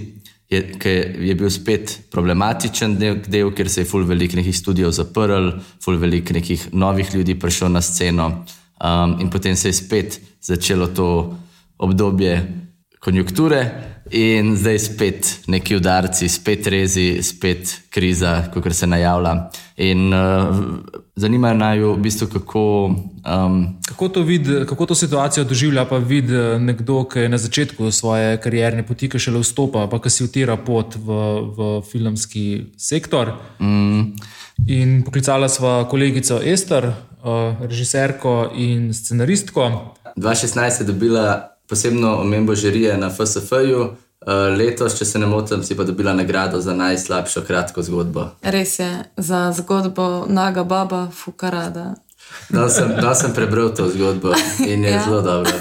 ki 0.53 0.95
je 1.29 1.35
bil 1.38 1.49
spet 1.51 2.11
problematičen 2.12 2.99
del, 2.99 3.23
del 3.25 3.55
ker 3.57 3.71
se 3.71 3.87
je 3.87 3.88
ful 3.88 4.05
velik 4.05 4.35
nekih 4.37 4.57
študijev 4.59 4.90
zaprl, 4.92 5.55
ful 5.81 5.97
velik 5.97 6.35
nekih 6.35 6.73
novih 6.75 7.14
ljudi 7.14 7.38
prišel 7.38 7.73
na 7.73 7.81
sceno. 7.81 8.45
Um, 8.83 9.16
in 9.23 9.31
potem 9.31 9.57
se 9.57 9.71
je 9.71 9.79
spet 9.79 10.18
začelo 10.42 10.90
to 10.90 11.09
obdobje 11.79 12.42
konjunkture. 12.99 13.62
In 14.12 14.57
zdaj 14.57 14.79
spet 14.79 15.29
neki 15.46 15.77
udarci, 15.77 16.29
spet 16.29 16.66
rezi, 16.66 17.22
spet 17.22 17.81
kriza, 17.90 18.42
kot 18.53 18.75
se 18.77 18.87
najavlja. 18.87 19.33
In 19.77 20.12
uh, 20.12 20.59
zanimajo 21.16 21.57
naj 21.57 21.81
v 21.81 21.92
bistvu, 21.96 22.29
kako. 22.29 22.64
Um, 23.25 23.79
kako, 23.88 24.09
to 24.09 24.22
vid, 24.22 24.51
kako 24.68 24.87
to 24.87 24.94
situacijo 24.94 25.44
doživlja, 25.44 25.85
pa 25.88 25.96
vidi 25.96 26.35
eh, 26.35 26.59
nekdo, 26.59 27.05
ki 27.05 27.25
je 27.25 27.29
na 27.29 27.38
začetku 27.38 27.90
svoje 27.90 28.37
karierne 28.37 28.85
poti, 28.87 29.09
ki 29.09 29.18
šele 29.18 29.40
vstopa, 29.40 29.87
pa 29.88 30.01
ki 30.03 30.11
si 30.11 30.25
utira 30.25 30.57
pot 30.57 30.96
v, 30.96 31.22
v 31.57 31.70
filmski 31.88 32.75
sektor. 32.77 33.33
Mm. 33.61 34.12
In 34.68 35.01
poklicala 35.07 35.48
sva 35.48 35.87
kolegico 35.88 36.37
Ester, 36.44 36.90
uh, 37.25 37.64
režiserko 37.64 38.53
in 38.55 38.92
scenaristko. 38.92 39.70
2016 40.16 40.85
je 40.85 40.87
dobila 40.92 41.57
posebno 41.68 42.16
omembo 42.20 42.55
žirije 42.55 42.98
na 42.98 43.11
FSF-ju. 43.11 43.96
Uh, 44.23 44.57
letos, 44.59 44.95
če 44.99 45.05
se 45.05 45.19
ne 45.19 45.27
motim, 45.27 45.65
si 45.67 45.75
pa 45.77 45.85
dobila 45.85 46.15
nagrado 46.15 46.61
za 46.61 46.75
najslabšo 46.79 47.43
kratko 47.47 47.83
zgodbo. 47.83 48.29
Res 48.43 48.79
je, 48.79 48.91
za 49.17 49.49
zgodbo 49.53 50.27
Naga 50.29 50.65
Baba 50.65 51.09
Fukarada. 51.11 51.95
Da 52.49 52.69
sem, 52.69 52.95
da 53.01 53.15
sem 53.15 53.35
prebral 53.35 53.75
to 53.75 53.89
zgodbo 53.91 54.35
in 54.67 54.85
je 54.85 54.91
ja. 54.91 55.03
zelo 55.05 55.21
dobro. 55.23 55.53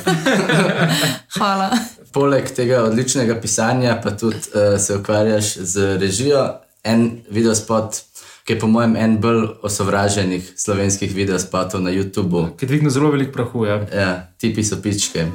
Hvala. 1.38 1.71
Poleg 2.13 2.52
tega 2.56 2.84
odličnega 2.84 3.39
pisanja, 3.41 3.97
pa 4.04 4.12
tudi 4.12 4.38
uh, 4.38 4.78
se 4.80 4.97
ukvarjaš 4.97 5.56
z 5.58 5.97
režijo. 5.97 6.45
En 6.84 7.21
video 7.30 7.56
spot 7.56 7.97
ki 8.45 8.54
je 8.54 8.60
po 8.60 8.67
mojem 8.67 8.95
en 8.95 9.17
bolj 9.21 9.45
osovraženih 9.62 10.54
slovenskih 10.58 11.13
videospotov 11.15 11.82
na 11.82 11.93
YouTubu. 11.93 12.58
Ki 12.58 12.65
dvigne 12.65 12.89
zelo 12.89 13.12
velik 13.12 13.34
prahu. 13.34 13.65
Ja, 13.65 13.82
ja 13.93 14.12
tipi 14.41 14.63
so 14.63 14.82
pičke. 14.82 15.27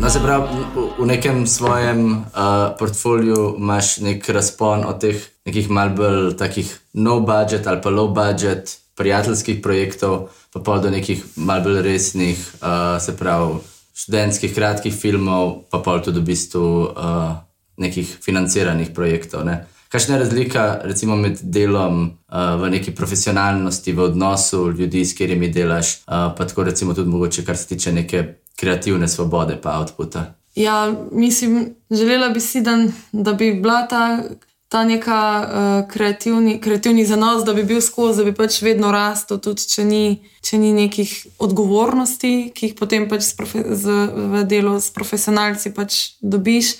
No, 0.00 0.10
se 0.10 0.20
pravi, 0.20 0.44
v, 0.74 0.88
v 0.98 1.06
nekem 1.06 1.46
svojem 1.46 2.10
uh, 2.12 2.74
portfoliju 2.78 3.54
imaš 3.58 3.98
nek 4.04 4.28
razpon 4.28 4.84
od 4.84 5.00
teh 5.00 5.22
nekih 5.48 5.70
malce 5.70 5.96
bolj 5.96 6.36
takih 6.36 6.68
no 6.92 7.20
budget 7.20 7.66
ali 7.66 7.80
pa 7.82 7.90
low 7.90 8.12
budget 8.12 8.76
prijateljskih 8.98 9.62
projektov, 9.62 10.28
pa 10.52 10.60
pa 10.60 10.78
do 10.82 10.90
nekih 10.90 11.24
malce 11.36 11.64
bolj 11.64 11.82
resnih, 11.86 12.38
uh, 12.60 12.98
se 13.00 13.16
pravi, 13.16 13.62
študentskih 13.94 14.54
kratkih 14.54 14.94
filmov, 14.94 15.70
pa 15.70 15.78
pa 15.82 15.98
tudi 16.02 16.20
v 16.20 16.28
bistvu 16.28 16.66
uh, 16.90 17.38
nekih 17.78 18.18
financiranih 18.22 18.90
projektov. 18.90 19.46
Ne? 19.46 19.64
Kakšna 19.88 20.14
je 20.14 20.20
razlika 20.20 20.80
recimo, 20.84 21.16
med 21.16 21.38
delom 21.42 22.02
uh, 22.04 22.60
v 22.60 22.70
neki 22.70 22.94
profesionalnosti, 22.94 23.92
v 23.92 24.02
odnosu 24.10 24.70
ljudi, 24.70 25.04
s 25.04 25.16
katerimi 25.16 25.48
delaš, 25.48 25.94
uh, 25.94 26.28
pa 26.36 26.46
tako 26.46 26.64
recimo 26.68 26.94
tudi 26.94 27.10
mogoče, 27.10 27.44
kar 27.44 27.56
se 27.56 27.66
tiče 27.66 27.92
neke 27.92 28.24
kreativne 28.56 29.08
svobode, 29.08 29.56
pa 29.62 29.78
outputa? 29.80 30.34
Ja, 30.54 30.94
mislim, 31.12 31.74
želela 31.90 32.28
bi 32.28 32.40
si, 32.40 32.60
da, 32.60 32.76
da 33.12 33.32
bi 33.32 33.52
bila 33.54 33.86
ta 33.86 34.20
ta 34.68 34.84
neka 34.84 35.20
uh, 35.40 35.90
kreativni, 35.90 36.60
kreativni 36.60 37.06
zanos, 37.06 37.44
da 37.44 37.54
bi 37.54 37.64
bil 37.64 37.80
skozi, 37.80 38.20
da 38.20 38.24
bi 38.24 38.36
pač 38.36 38.60
vedno 38.62 38.90
rastel, 38.92 39.40
tudi 39.40 39.64
če 39.64 39.84
ni, 39.84 40.02
če 40.44 40.60
ni 40.60 40.74
nekih 40.76 41.12
odgovornosti, 41.40 42.50
ki 42.54 42.68
jih 42.68 42.74
potem 42.76 43.08
pač 43.08 43.32
profe, 43.36 43.64
z, 43.64 43.96
v 44.12 44.44
delu 44.48 44.76
s 44.80 44.92
profesionalci 44.92 45.72
pač 45.72 45.98
dobiš. 46.20 46.76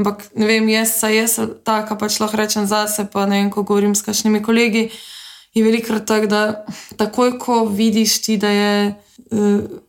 Ampak 0.00 0.30
ne 0.32 0.46
vem, 0.48 0.68
jaz, 0.72 0.94
jaz 1.12 1.36
tako 1.60 1.98
pač 2.00 2.16
lahko 2.22 2.40
rečem 2.40 2.64
zase, 2.64 3.04
pa 3.12 3.26
ne 3.28 3.42
vem, 3.42 3.50
ko 3.52 3.66
govorim 3.68 3.92
s 3.92 4.00
kakšnimi 4.06 4.40
kolegi. 4.40 4.88
Je 5.52 5.64
velikokrat 5.66 6.06
tako, 6.08 6.30
da 6.30 6.42
takoj, 6.96 7.36
ko 7.42 7.64
vidiš 7.68 8.22
ti, 8.24 8.38
da 8.40 8.48
je, 8.48 8.72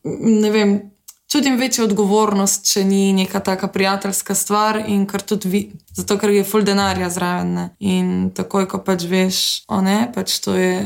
ne 0.03 0.51
vem, 0.51 0.90
čutim 1.31 1.55
večjo 1.57 1.85
odgovornost, 1.85 2.65
če 2.73 2.83
ni 2.83 3.13
neka 3.13 3.39
taka 3.39 3.67
prijateljska 3.71 4.35
stvar 4.35 4.81
in 4.87 5.05
kar 5.07 5.21
tudi 5.21 5.49
vi, 5.49 5.61
zato 5.95 6.17
ker 6.19 6.29
je 6.29 6.43
full 6.43 6.65
denarja 6.67 7.09
zraven. 7.09 7.53
Ne? 7.55 7.65
In 7.79 8.31
takoj, 8.35 8.67
ko 8.67 8.81
pač 8.83 9.05
veš, 9.07 9.37
o 9.71 9.79
ne, 9.81 10.11
pač 10.15 10.41
to 10.43 10.55
je, 10.59 10.81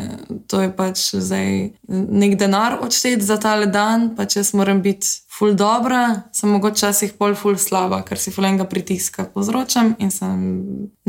to 0.51 0.62
je 0.62 0.69
pač 0.75 1.08
zdaj 1.15 1.49
nek 1.89 2.38
denar 2.38 2.77
odštet 2.86 3.25
za 3.25 3.39
ta 3.41 3.55
le 3.58 3.71
dan, 3.73 4.12
pač 4.17 4.38
jaz 4.38 4.53
moram 4.53 4.84
biti 4.86 5.10
full 5.36 5.58
dobra, 5.58 6.29
sem 6.36 6.53
mogoče 6.53 6.75
včasih 6.75 7.15
pol 7.17 7.34
full 7.39 7.58
slaba, 7.60 8.03
ker 8.05 8.19
si 8.21 8.31
full 8.31 8.45
enega 8.45 8.67
pritiska 8.69 9.25
povzročam 9.34 9.95
in 9.99 10.13
sem, 10.13 10.45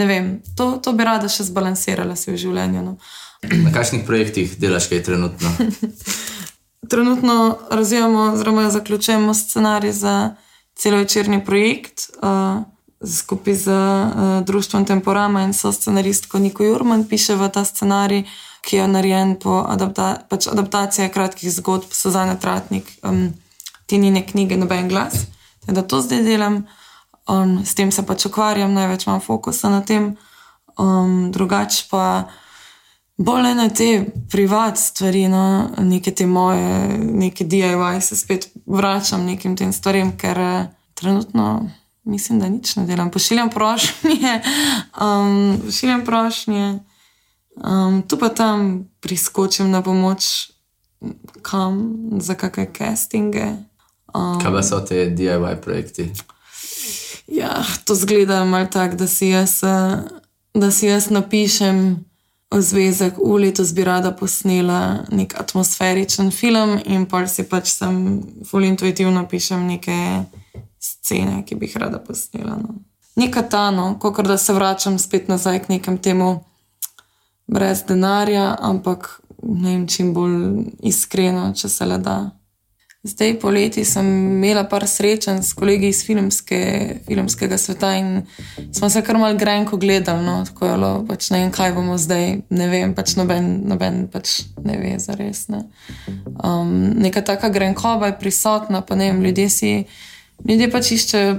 ne 0.00 0.08
vem, 0.08 0.32
to, 0.56 0.76
to 0.82 0.96
bi 0.96 1.04
rada 1.04 1.28
še 1.28 1.44
zbalansirala 1.50 2.16
si 2.16 2.32
v 2.32 2.40
življenju. 2.40 2.86
No. 2.86 2.96
Na 3.66 3.74
kakšnih 3.74 4.06
projektih 4.08 4.56
delaš 4.62 4.88
kaj 4.90 5.04
trenutno? 5.10 5.52
trenutno 6.88 7.58
razvijamo, 7.70 8.32
oziroma 8.32 8.70
zaključujemo 8.70 9.34
scenarij 9.34 9.92
za 9.92 10.34
celovečerni 10.74 11.44
projekt 11.44 12.00
uh, 12.22 12.62
skupaj 13.04 13.54
z 13.54 13.68
uh, 13.68 14.44
Društvom 14.44 14.84
Temporama 14.84 15.42
in 15.42 15.52
so 15.52 15.72
scenaristko 15.72 16.38
Niko 16.38 16.64
Jurman, 16.64 17.08
piše 17.08 17.34
v 17.34 17.48
ta 17.48 17.64
scenarij, 17.64 18.24
ki 18.66 18.76
je 18.76 18.88
narejen 18.88 19.36
po 19.38 19.64
adapta 19.68 20.16
pač 20.28 20.46
adaptaciji 20.46 21.08
kratkih 21.08 21.52
zgodb 21.52 21.92
Suzane 21.92 22.38
Tratnik, 22.40 22.90
um, 23.02 23.32
Tinine 23.86 24.26
knjige 24.26 24.56
Noben 24.56 24.88
glas. 24.88 25.14
Da 25.66 25.82
to 25.82 26.00
zdaj 26.00 26.22
delam, 26.22 26.66
um, 27.28 27.64
s 27.64 27.74
tem 27.74 27.92
se 27.92 28.02
pač 28.06 28.26
ukvarjam, 28.26 28.74
največ 28.74 29.06
imam 29.06 29.20
fokusa 29.20 29.70
na 29.70 29.80
tem, 29.80 30.16
um, 30.78 31.30
drugače 31.32 31.86
pa 31.90 32.24
bolj 33.16 33.54
na 33.54 33.68
te 33.68 34.04
privat 34.30 34.78
stvari, 34.78 35.28
no, 35.28 35.70
neke 35.78 36.14
te 36.14 36.26
moje, 36.26 36.98
neke 36.98 37.44
DIY, 37.44 38.00
se 38.00 38.16
spet 38.16 38.48
vračam 38.66 39.24
nekim 39.24 39.56
tem 39.56 39.72
stvarem, 39.72 40.12
ker 40.18 40.38
uh, 40.38 40.66
trenutno 40.94 41.70
mislim, 42.06 42.40
da 42.40 42.48
nič 42.48 42.76
ne 42.76 42.86
delam. 42.86 43.10
Pošiljam 43.10 43.50
prošnje, 43.50 44.42
um, 45.02 45.60
pošiljam 45.64 46.04
prošnje, 46.04 46.78
um, 47.56 48.02
tu 48.08 48.18
pa 48.18 48.28
tam 48.28 48.88
priskočim 49.00 49.70
na 49.70 49.82
pomoč, 49.82 50.50
kam, 51.42 51.96
za 52.20 52.34
kakšne 52.34 52.68
castinge. 52.78 53.46
Um, 54.14 54.40
Kaj 54.40 54.52
pa 54.52 54.62
so 54.62 54.80
te 54.80 55.10
DIY 55.10 55.60
projekti? 55.60 56.12
Ja, 57.26 57.64
to 57.84 57.94
zgleda 57.94 58.44
malo 58.44 58.66
tako, 58.66 58.96
da 58.96 59.06
si 59.06 59.28
jaz, 59.28 59.62
eh, 59.62 59.98
da 60.54 60.70
si 60.70 60.86
jaz 60.86 61.10
napišem 61.10 62.04
zvezek, 62.50 63.18
v 63.18 63.38
letos 63.38 63.72
bi 63.74 63.84
rada 63.84 64.12
posnela 64.12 65.04
nek 65.10 65.34
atmosferičen 65.40 66.30
film 66.30 66.78
in 66.84 67.06
pa 67.06 67.26
si 67.26 67.42
pač 67.42 67.72
sem 67.74 68.22
ful 68.46 68.64
intuitivno 68.64 69.26
pišem 69.28 69.66
neke 69.66 69.96
scene, 70.78 71.42
ki 71.44 71.54
bi 71.54 71.66
jih 71.66 71.76
rada 71.82 71.98
posnela. 71.98 72.56
No. 72.56 72.80
Neka 73.16 73.42
ta, 73.42 73.70
no, 73.70 73.98
kot 73.98 74.26
da 74.26 74.38
se 74.38 74.52
vračam 74.52 74.98
spet 74.98 75.28
nazaj 75.28 75.64
k 75.64 75.68
nekem 75.68 75.98
temu 75.98 76.44
brez 77.46 77.82
denarja, 77.88 78.56
ampak 78.60 79.20
ne 79.42 79.70
vem, 79.70 79.86
čim 79.88 80.12
bolj 80.14 80.66
iskreno, 80.82 81.52
če 81.54 81.68
se 81.68 81.86
le 81.86 81.98
da. 81.98 82.16
Zdaj, 83.06 83.36
poleti 83.38 83.84
sem 83.86 84.06
imela 84.06 84.64
par 84.66 84.86
srečanj 84.88 85.42
s 85.46 85.54
kolegi 85.54 85.88
iz 85.92 86.00
filmske, 86.06 86.58
filmskega 87.06 87.58
sveta 87.58 87.92
in 87.94 88.08
smo 88.74 88.90
se 88.90 89.02
kar 89.06 89.18
mal 89.18 89.36
grenko 89.38 89.76
gledali. 89.76 90.24
No, 90.26 90.40
tako 90.48 90.66
je 90.66 90.72
bilo, 90.72 90.90
pač 91.08 91.30
ne 91.30 91.40
vem, 91.44 91.52
kaj 91.54 91.74
bomo 91.76 91.98
zdaj, 91.98 92.26
ne 92.50 92.68
vem, 92.72 92.94
pač 92.96 93.14
noben, 93.18 93.52
noben 93.70 94.06
pač 94.10 94.40
ne 94.64 94.78
ve 94.80 94.96
za 94.98 95.14
res. 95.14 95.46
Ne. 95.52 95.62
Um, 96.42 96.72
neka 96.98 97.22
taka 97.22 97.52
grenkoba 97.54 98.10
je 98.10 98.18
prisotna, 98.24 98.82
pa 98.82 98.98
ne 98.98 99.12
vem, 99.12 99.22
ljudje 99.22 99.48
si. 99.54 99.72
Ljudje 100.48 100.70
pač 100.72 100.90
iščejo 100.98 101.38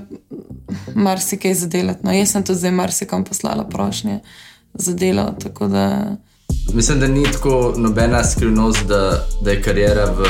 marsikaj 0.95 1.53
za 1.53 1.67
delati. 1.67 2.07
No, 2.07 2.15
jaz 2.15 2.31
sem 2.31 2.47
tudi 2.47 2.63
zdaj 2.63 2.77
marsikam 2.79 3.27
poslala 3.27 3.67
prošnje 3.67 4.21
za 4.73 4.95
delo. 4.95 5.33
Mislim, 6.73 6.99
da 6.99 7.07
ni 7.07 7.23
tako 7.31 7.73
nobena 7.77 8.23
skrivnost, 8.23 8.87
da, 8.87 9.27
da 9.41 9.51
je 9.51 9.61
karijera 9.61 10.05
v, 10.05 10.23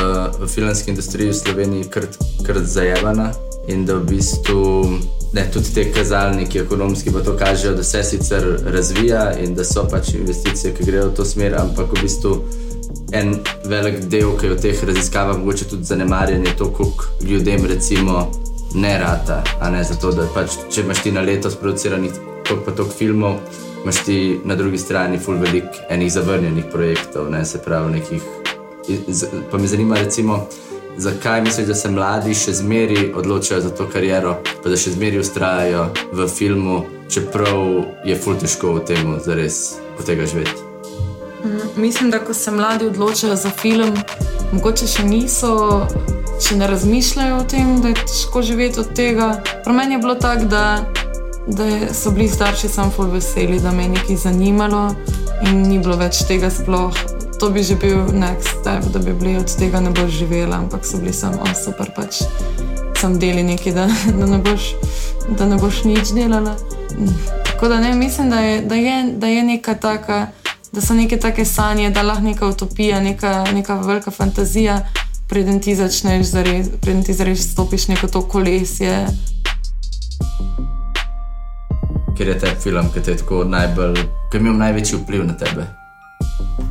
v 0.44 0.48
filmski 0.48 0.90
industriji 0.90 1.28
v 1.28 1.34
Sloveniji 1.34 1.84
kar, 1.84 2.06
kar 2.46 2.58
zajemana 2.64 3.32
in 3.68 3.84
da 3.86 3.94
v 3.94 4.04
bistvu 4.04 4.84
ne, 5.32 5.50
tudi 5.52 5.74
te 5.74 5.92
kazalniki 5.92 6.58
ekonomski 6.58 7.10
pa 7.12 7.20
to 7.20 7.36
kažejo, 7.36 7.74
da 7.74 7.82
se 7.82 8.02
sicer 8.02 8.58
razvija 8.64 9.32
in 9.44 9.54
da 9.54 9.64
so 9.64 9.84
pač 9.90 10.14
investicije, 10.14 10.74
ki 10.74 10.84
grejo 10.84 11.10
v 11.10 11.14
to 11.14 11.24
smer, 11.24 11.54
ampak 11.60 11.92
v 11.92 12.02
bistvu 12.02 12.32
en 13.12 13.34
velik 13.64 14.04
del, 14.04 14.32
ki 14.38 14.46
je 14.46 14.54
v 14.54 14.60
teh 14.62 14.84
raziskavah 14.84 15.38
mogoče 15.38 15.68
tudi 15.68 15.84
zanemarjen, 15.84 16.46
je 16.46 16.56
to, 16.56 16.72
koliko 16.72 17.04
ljudem 17.28 17.66
recimo 17.66 18.30
ne 18.74 18.98
rata. 18.98 19.42
Ne, 19.72 19.84
zato, 19.84 20.12
pač, 20.34 20.56
če 20.72 20.80
imaš 20.80 21.02
ti 21.02 21.12
na 21.12 21.20
leto 21.20 21.50
sproduciranih 21.50 22.12
toliko 22.48 22.64
pa 22.64 22.72
toliko 22.72 22.94
filmov, 22.94 23.36
imaš 23.88 24.04
ti 24.04 24.40
na 24.44 24.54
drugi 24.54 24.78
strani 24.78 25.18
ful 25.18 25.34
velik 25.34 25.64
enih 25.88 26.12
zavrnjenih 26.12 26.64
projektov, 26.72 27.30
ne 27.30 27.44
se 27.44 27.58
pravi 27.58 27.92
nekih. 27.92 28.22
Pa 29.50 29.58
me 29.58 29.66
zanima, 29.66 29.94
recimo, 29.94 30.46
zakaj 30.96 31.42
misliš, 31.42 31.66
da 31.66 31.74
se 31.74 31.90
mladi 31.90 32.34
še 32.34 32.52
zmeri 32.52 33.12
odločajo 33.16 33.60
za 33.60 33.70
to 33.70 33.86
kariero, 33.88 34.34
pa 34.62 34.68
da 34.68 34.76
še 34.76 34.92
zmeri 34.92 35.18
ustrajajo 35.18 35.86
v 36.12 36.28
filmu, 36.28 36.82
čeprav 37.08 37.64
je 38.04 38.18
ful 38.20 38.36
težko 38.36 38.74
v 38.76 38.84
tem, 38.92 39.16
da 39.24 39.38
res 39.40 39.78
od 39.96 40.04
tega 40.04 40.28
živeti. 40.28 40.60
Mm, 41.44 41.80
mislim, 41.80 42.10
da 42.10 42.20
ko 42.20 42.36
se 42.36 42.52
mladi 42.52 42.92
odločajo 42.92 43.40
za 43.40 43.50
film, 43.50 43.96
mogoče 44.52 44.84
še 44.84 45.08
niso, 45.08 45.54
še 46.44 46.60
ne 46.60 46.68
razmišljajo 46.68 47.40
o 47.40 47.48
tem, 47.48 47.78
da 47.80 47.96
je 47.96 48.02
težko 48.04 48.44
živeti 48.44 48.84
od 48.84 48.92
tega. 48.92 49.38
Pro 49.64 49.72
meni 49.72 49.96
je 49.96 50.04
bilo 50.04 50.20
tako, 50.20 50.44
da 50.44 50.64
da 51.48 51.94
so 51.94 52.10
bili 52.10 52.28
starši 52.28 52.68
samo 52.68 52.90
ful 52.90 53.10
veseli, 53.10 53.60
da 53.60 53.72
me 53.72 53.82
je 53.82 53.88
nekaj 53.88 54.16
zanimalo 54.16 54.94
in 55.46 55.62
ni 55.62 55.78
bilo 55.78 55.96
več 55.96 56.22
tega 56.28 56.50
sploh. 56.50 56.94
To 57.40 57.50
bi 57.50 57.62
že 57.62 57.74
bil 57.74 57.96
next 58.12 58.60
step, 58.60 58.84
da 58.92 58.98
bi 58.98 59.12
bili 59.12 59.36
od 59.36 59.56
tega 59.56 59.80
ne 59.80 59.90
boš 59.90 60.10
živela, 60.10 60.56
ampak 60.56 60.86
so 60.86 60.98
bili 60.98 61.12
samo 61.12 61.42
oh, 61.42 61.54
super, 61.64 61.92
pač 61.96 62.22
sem 63.00 63.18
deli 63.18 63.42
nekaj, 63.42 63.72
da, 63.72 63.86
da, 64.18 64.26
ne 64.26 64.38
boš, 64.38 64.72
da 65.38 65.46
ne 65.46 65.56
boš 65.56 65.84
nič 65.84 66.10
delala. 66.14 66.56
Tako 67.46 67.68
da 67.68 67.80
ne, 67.80 67.94
mislim, 67.94 68.30
da 68.30 68.40
je, 68.40 68.62
da 68.62 68.74
je, 68.74 68.96
da 69.16 69.26
je 69.26 69.42
neka 69.42 69.74
taka, 69.74 70.26
da 70.72 70.80
so 70.80 70.94
neke 70.94 71.16
take 71.16 71.44
sanje, 71.44 71.90
da 71.90 72.02
lahko 72.02 72.22
neka 72.22 72.46
utopija, 72.46 73.00
neka, 73.00 73.46
neka 73.54 73.80
velika 73.80 74.10
fantazija, 74.10 74.80
preden 75.28 75.60
ti 75.60 75.76
začneš 75.76 76.26
zares, 76.26 76.66
preden 76.80 77.04
ti 77.04 77.14
zares 77.14 77.52
stopiš 77.52 77.88
neko 77.88 78.08
to 78.08 78.22
kolesje 78.22 79.06
ker 82.18 82.28
je 82.28 82.38
ta 82.38 82.46
film, 82.60 82.90
ki 82.94 83.00
te 83.00 83.10
je 83.10 83.16
tako 83.16 83.44
najbolj, 83.44 83.94
ki 84.30 84.36
je 84.36 84.40
imel 84.40 84.56
največji 84.58 84.98
vpliv 84.98 85.24
na 85.26 85.36
tebe? 85.38 85.66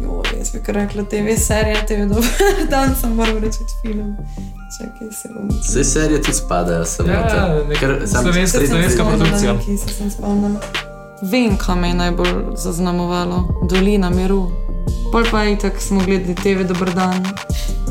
Jo, 0.03 0.21
jaz 0.37 0.51
bi 0.51 0.73
rekla, 0.73 1.03
TV 1.03 1.35
serija, 1.39 1.83
je 1.89 2.05
dobro, 2.05 2.23
da 2.71 2.81
sem 3.01 3.15
moral 3.15 3.39
reči 3.39 3.63
film. 3.81 4.17
Čakaj, 4.77 5.07
se 5.11 5.29
bom. 5.33 5.47
Vse 5.61 5.83
serije 5.83 6.21
tu 6.21 6.33
spadajo, 6.33 6.85
samo 6.85 7.09
ja, 7.09 7.27
to. 7.29 8.07
Slovenska, 8.07 8.67
slovenska 8.67 9.05
produkcija. 9.05 9.55
Vem, 11.21 11.57
kam 11.57 11.83
je 11.83 11.93
najbolj 11.93 12.33
zaznamovalo, 12.55 13.63
dolina 13.69 14.09
miru. 14.09 14.51
Pol 15.11 15.23
pa 15.31 15.43
je 15.43 15.59
tako, 15.59 15.79
smo 15.79 16.03
gledali 16.05 16.35
TV, 16.35 16.67
dober 16.67 16.93
dan, 16.93 17.25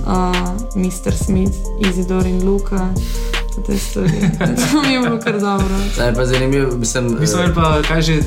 uh, 0.07 0.37
Mr. 0.77 1.13
Smith, 1.25 1.57
Izidor 1.81 2.27
in 2.27 2.49
Luka 2.49 2.89
te 3.67 3.79
stvari. 3.79 4.11
To 4.73 4.83
mi 4.83 4.93
je 4.95 5.01
bilo 5.01 5.21
kar 5.21 5.41
dobro. 5.41 5.69
Ne, 5.99 6.15
pa 6.15 6.25
zanimivo, 6.25 6.77
mislim. 6.77 7.17
Mislim, 7.21 7.55
pa 7.55 7.83
kaj 7.89 8.03
že 8.03 8.21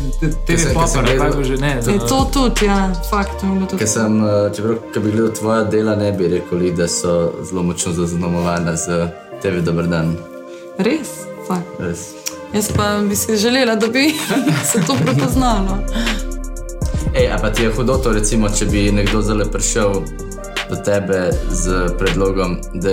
TV 0.47 0.73
popor, 0.73 1.17
kako 1.17 1.43
že 1.43 1.57
ne. 1.57 1.81
Je 1.87 1.99
to 1.99 2.29
tudi, 2.33 2.65
ja, 2.65 2.93
fakt. 3.09 3.41
Ker 3.77 3.87
sem, 3.87 4.23
eh, 4.25 4.51
čeprav, 4.55 4.75
če 4.93 4.99
bi 4.99 5.11
gledal 5.11 5.33
tvoja 5.39 5.63
dela, 5.63 5.95
ne 5.95 6.11
bi 6.11 6.27
rekli, 6.27 6.71
da 6.71 6.87
so 6.87 7.33
zelo 7.49 7.63
močno 7.63 7.93
zaznamovana 7.93 8.75
z 8.75 9.07
TV 9.41 9.61
Dobr 9.61 9.87
dan. 9.87 10.15
Res, 10.77 11.09
fakt. 11.47 11.79
Res. 11.79 11.99
Jaz 12.53 12.71
pa 12.75 12.97
bi 13.09 13.15
si 13.15 13.37
želela, 13.37 13.75
da 13.75 13.87
bi 13.87 14.13
se 14.71 14.81
to 14.87 14.95
prepoznalo. 15.05 15.79
Ej, 17.13 17.31
a 17.31 17.37
pa 17.41 17.49
ti 17.49 17.63
je 17.63 17.71
hudo 17.71 17.97
to, 17.97 18.11
recimo, 18.13 18.49
če 18.49 18.65
bi 18.65 18.91
nekdo 18.91 19.21
zelo 19.21 19.45
prišel 19.45 20.01
do 20.69 20.75
tebe 20.77 21.19
z 21.51 21.67
predlogom, 21.97 22.57
da 22.73 22.89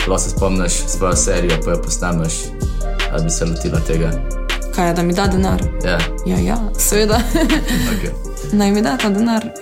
lahko 0.00 0.18
se 0.18 0.30
spomniš 0.30 0.72
svojo 0.72 1.16
serijo, 1.16 1.54
pa 1.64 1.70
jo 1.70 1.82
posnameš, 1.82 2.32
da 3.12 3.24
bi 3.24 3.30
se 3.30 3.44
lotila 3.44 3.80
tega. 3.80 4.10
Kaj 4.74 4.88
je, 4.88 4.94
da 4.94 5.02
mi 5.02 5.12
da 5.14 5.26
denar? 5.26 5.62
Ja, 5.84 5.98
Ja, 6.26 6.38
ja, 6.38 6.56
seveda. 6.74 7.20
okay. 7.34 8.10
Naj 8.52 8.70
mi 8.70 8.82
da 8.82 8.96
ta 8.96 9.08
denar. 9.10 9.44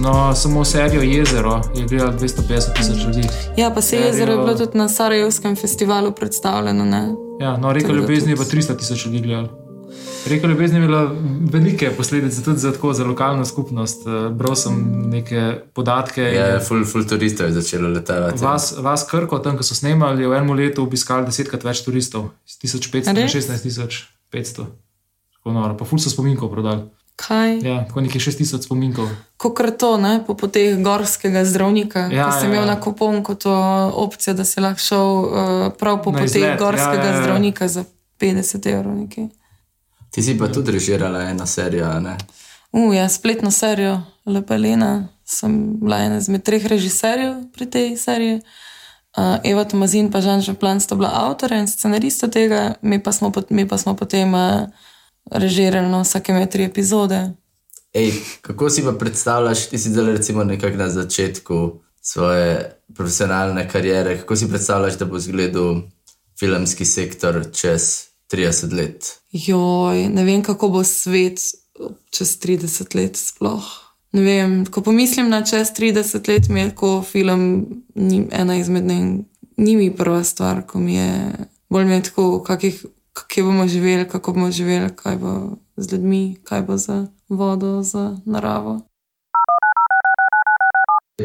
No, 0.00 0.34
samo 0.34 0.64
serijo 0.64 1.02
Jezero 1.02 1.60
je 1.74 1.84
gledalo 1.84 2.12
250 2.12 2.40
tisoč 2.72 2.96
ljudi. 3.06 3.28
Ja, 3.56 3.70
pa 3.70 3.80
se 3.82 3.88
Serijo- 3.88 4.06
jezero 4.06 4.32
je 4.32 4.38
bilo 4.38 4.54
tudi 4.56 4.78
na 4.78 4.88
Sarajevskem 4.88 5.56
festivalu 5.56 6.12
predstavljeno. 6.12 6.84
Ne? 6.84 7.08
Ja, 7.40 7.56
no, 7.56 7.72
reka 7.72 7.92
ljubezni 7.92 8.32
je 8.32 8.36
pa 8.36 8.42
tudi- 8.44 8.56
300 8.56 8.76
tisoč 8.76 9.06
ljudi 9.06 9.20
gledalo. 9.20 9.48
Reka 10.28 10.46
ljubezni 10.46 10.78
je 10.78 10.84
imela 10.84 11.14
velike 11.52 11.90
posledice 11.96 12.42
tudi 12.44 12.58
za, 12.58 12.72
tako, 12.72 12.92
za 12.92 13.04
lokalno 13.04 13.44
skupnost. 13.44 14.06
Eh, 14.06 14.28
Bral 14.30 14.56
sem 14.56 15.02
neke 15.10 15.60
podatke. 15.74 16.22
ja 16.22 16.60
ful, 16.60 16.84
ful 16.84 17.06
turistov 17.08 17.46
je 17.46 17.52
začelo 17.52 17.88
letavati. 17.88 18.44
Vas, 18.44 18.74
vas 18.78 19.06
Krko, 19.10 19.38
tam, 19.38 19.56
ko 19.56 19.62
so 19.62 19.74
snemali, 19.74 20.22
je 20.22 20.28
v 20.28 20.36
enem 20.36 20.52
letu 20.56 20.82
obiskali 20.82 21.26
desetkrat 21.26 21.64
več 21.64 21.80
turistov, 21.84 22.30
z 22.46 22.58
1500 22.64 23.12
na 23.12 23.24
Res? 23.24 23.34
16500. 24.32 24.66
Tako 25.38 25.52
noro, 25.52 25.76
pa 25.78 25.84
ful 25.84 25.98
so 25.98 26.10
spominkov 26.10 26.50
prodali. 26.52 26.84
Kaj? 27.18 27.58
Ja, 27.66 27.80
tako 27.88 28.00
nekaj 28.00 28.20
6000 28.20 28.62
spominkov. 28.62 29.08
Kot 29.36 29.58
to, 29.78 29.96
ne? 29.98 30.20
po 30.26 30.34
poteh 30.38 30.78
gorskega 30.82 31.42
zdravnika, 31.44 31.98
Ja, 31.98 32.18
ja, 32.18 32.26
ki 32.28 32.40
sem 32.40 32.52
ja, 32.52 32.54
imel 32.54 32.68
ja. 32.68 32.74
na 32.74 32.80
kuponku 32.80 33.34
to 33.34 33.54
opcijo, 33.94 34.34
da 34.38 34.44
si 34.44 34.60
lahko 34.60 34.78
šel 34.80 35.06
uh, 35.24 35.72
prav 35.78 36.02
po 36.04 36.12
Na 36.12 36.22
poteh 36.22 36.36
izlet, 36.36 36.58
gorskega 36.60 37.02
ja, 37.02 37.10
ja, 37.10 37.16
ja. 37.16 37.22
zdravnika 37.22 37.68
za 37.68 37.84
50 38.20 38.70
evrov. 38.70 38.94
nekaj. 38.94 39.37
Ti 40.10 40.22
si 40.22 40.38
pa 40.38 40.48
tudi 40.48 40.72
režirala 40.72 41.22
eno 41.30 41.46
serijo, 41.46 42.00
ne? 42.00 42.16
Uh, 42.72 42.94
ja, 42.96 43.08
spletno 43.08 43.50
serijo 43.50 44.00
Lepelena. 44.26 45.08
Sem 45.24 45.80
bila 45.80 45.98
ena 45.98 46.16
izmed 46.16 46.42
treh 46.42 46.66
režiserjev 46.66 47.34
pri 47.52 47.66
tej 47.70 47.96
seriji. 47.96 48.40
Uh, 49.16 49.36
Eva 49.44 49.64
Tomazin 49.64 50.08
in 50.14 50.20
Žan 50.22 50.40
Žeplan 50.40 50.80
sta 50.80 50.94
bila 50.94 51.10
avtorja 51.12 51.58
in 51.60 51.68
scenarista 51.68 52.28
tega, 52.28 52.74
mi 52.82 53.02
pa 53.02 53.12
smo, 53.12 53.30
pot- 53.32 53.50
mi 53.50 53.68
pa 53.68 53.78
smo 53.78 53.96
potem 53.96 54.34
uh, 54.34 54.68
režirali 55.30 55.88
no, 55.88 56.00
vsake 56.02 56.32
me 56.32 56.46
tri 56.46 56.64
epizode. 56.64 57.32
Ej, 57.92 58.12
kako 58.42 58.70
si 58.70 58.84
pa 58.84 58.92
predstavljaš, 58.92 59.66
ti 59.68 59.78
si 59.78 59.90
zdaj 59.90 60.12
recimo 60.12 60.44
nekako 60.44 60.76
na 60.76 60.88
začetku 60.88 61.80
svoje 62.00 62.80
profesionalne 62.94 63.68
kariere, 63.68 64.18
kako 64.18 64.36
si 64.36 64.48
predstavljaš, 64.48 64.98
da 64.98 65.04
bo 65.04 65.16
izgledal 65.16 65.82
filmski 66.38 66.84
sektor 66.84 67.44
čez 67.52 68.07
30 68.32 68.72
let? 68.76 69.12
Joj, 69.32 70.08
ne 70.08 70.24
vem, 70.24 70.42
kako 70.42 70.68
bo 70.68 70.84
svet 70.84 71.40
čez 72.10 72.38
30 72.40 72.96
let 72.96 73.16
sploh. 73.16 73.66
Ne 74.12 74.22
vem, 74.22 74.66
ko 74.66 74.80
pomislim 74.80 75.28
na 75.28 75.42
čez 75.44 75.72
30 75.76 76.28
let, 76.28 76.48
mi 76.48 76.60
je 76.60 76.70
tako 76.70 77.02
film 77.02 77.42
ni, 77.94 78.24
ena 78.32 78.56
izmed 78.56 78.86
ne, 78.86 78.98
ni 79.56 79.76
mi 79.76 79.90
prva 79.96 80.24
stvar, 80.24 80.66
ko 80.66 80.80
mi 80.80 80.94
je 80.94 81.32
bolj 81.68 81.84
mi 81.84 81.94
je 81.94 82.02
tako, 82.02 82.42
kakih, 82.42 82.86
kje 83.28 83.42
bomo 83.42 83.68
živeli, 83.68 84.08
kako 84.08 84.32
bomo 84.32 84.50
živeli, 84.50 84.88
kaj 84.96 85.16
bo 85.16 85.56
z 85.76 85.92
ljudmi, 85.92 86.36
kaj 86.44 86.62
bo 86.62 86.76
za 86.76 87.06
vodo, 87.28 87.82
za 87.82 88.16
naravo. 88.24 88.80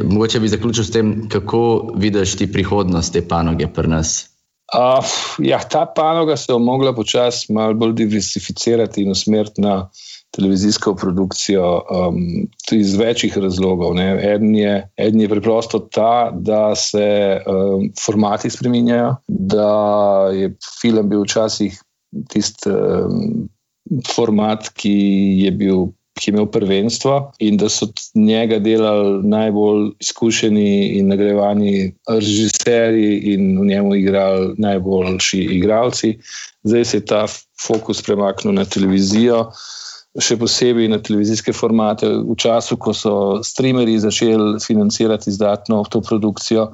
Mogoče 0.03 0.39
bi 0.39 0.47
zaključil 0.47 0.83
s 0.83 0.91
tem, 0.91 1.29
kako 1.29 1.91
vidiš 1.95 2.35
ti 2.35 2.51
prihodnost 2.51 3.13
te 3.13 3.27
panoge 3.27 3.67
pri 3.67 3.87
nas. 3.87 4.32
Uh, 4.73 5.05
ja, 5.37 5.59
ta 5.59 5.85
panoga 5.85 6.37
se 6.37 6.51
je 6.51 6.59
mogla 6.59 6.93
počasi 6.93 7.53
malo 7.53 7.73
bolj 7.73 7.93
diversificirati 7.93 9.03
in 9.03 9.11
usmeriti 9.11 9.61
na 9.61 9.89
televizijsko 10.33 10.95
produkcijo 10.95 11.81
um, 11.91 12.15
iz 12.71 12.95
večjih 12.95 13.37
razlogov. 13.37 13.93
ne. 13.95 14.33
Eden 14.33 14.55
je, 14.55 14.89
eden 14.97 15.21
je 15.21 15.29
preprosto 15.29 15.79
ta, 15.79 16.31
da 16.33 16.75
se 16.75 17.39
um, 17.45 17.89
formati 18.05 18.49
spreminjajo, 18.49 19.15
da 19.27 19.73
je 20.33 20.55
film 20.81 21.09
bil 21.09 21.21
včasih 21.21 21.81
tisti 22.29 22.69
um, 22.69 23.49
format, 24.15 24.69
ki 24.73 24.97
je 25.45 25.51
bil. 25.51 25.85
Ki 26.13 26.29
je 26.29 26.33
imel 26.33 26.45
prvenstvo, 26.45 27.13
in 27.41 27.57
da 27.57 27.69
so 27.73 27.87
t- 27.89 28.11
njega 28.15 28.59
delali 28.61 29.23
najbolj 29.27 29.87
izkušeni 29.99 30.99
in 30.99 31.07
nagrajeni 31.09 31.93
režiserji, 32.07 33.33
in 33.33 33.59
v 33.59 33.65
njemu 33.65 33.95
igrali 33.95 34.53
najboljši 34.57 35.39
igralci. 35.57 36.17
Zdaj 36.63 36.85
se 36.85 36.97
je 36.97 37.05
ta 37.05 37.25
fokus 37.67 38.01
premaknil 38.05 38.53
na 38.53 38.65
televizijo, 38.65 39.47
še 40.21 40.37
posebej 40.37 40.91
na 40.93 40.99
televizijske 41.01 41.53
formate, 41.53 42.07
v 42.07 42.35
času, 42.37 42.77
ko 42.77 42.93
so 42.93 43.13
streamerji 43.43 43.99
začeli 43.99 44.59
financirati 44.61 45.33
izdatno 45.33 45.81
to 45.89 46.01
produkcijo. 46.01 46.67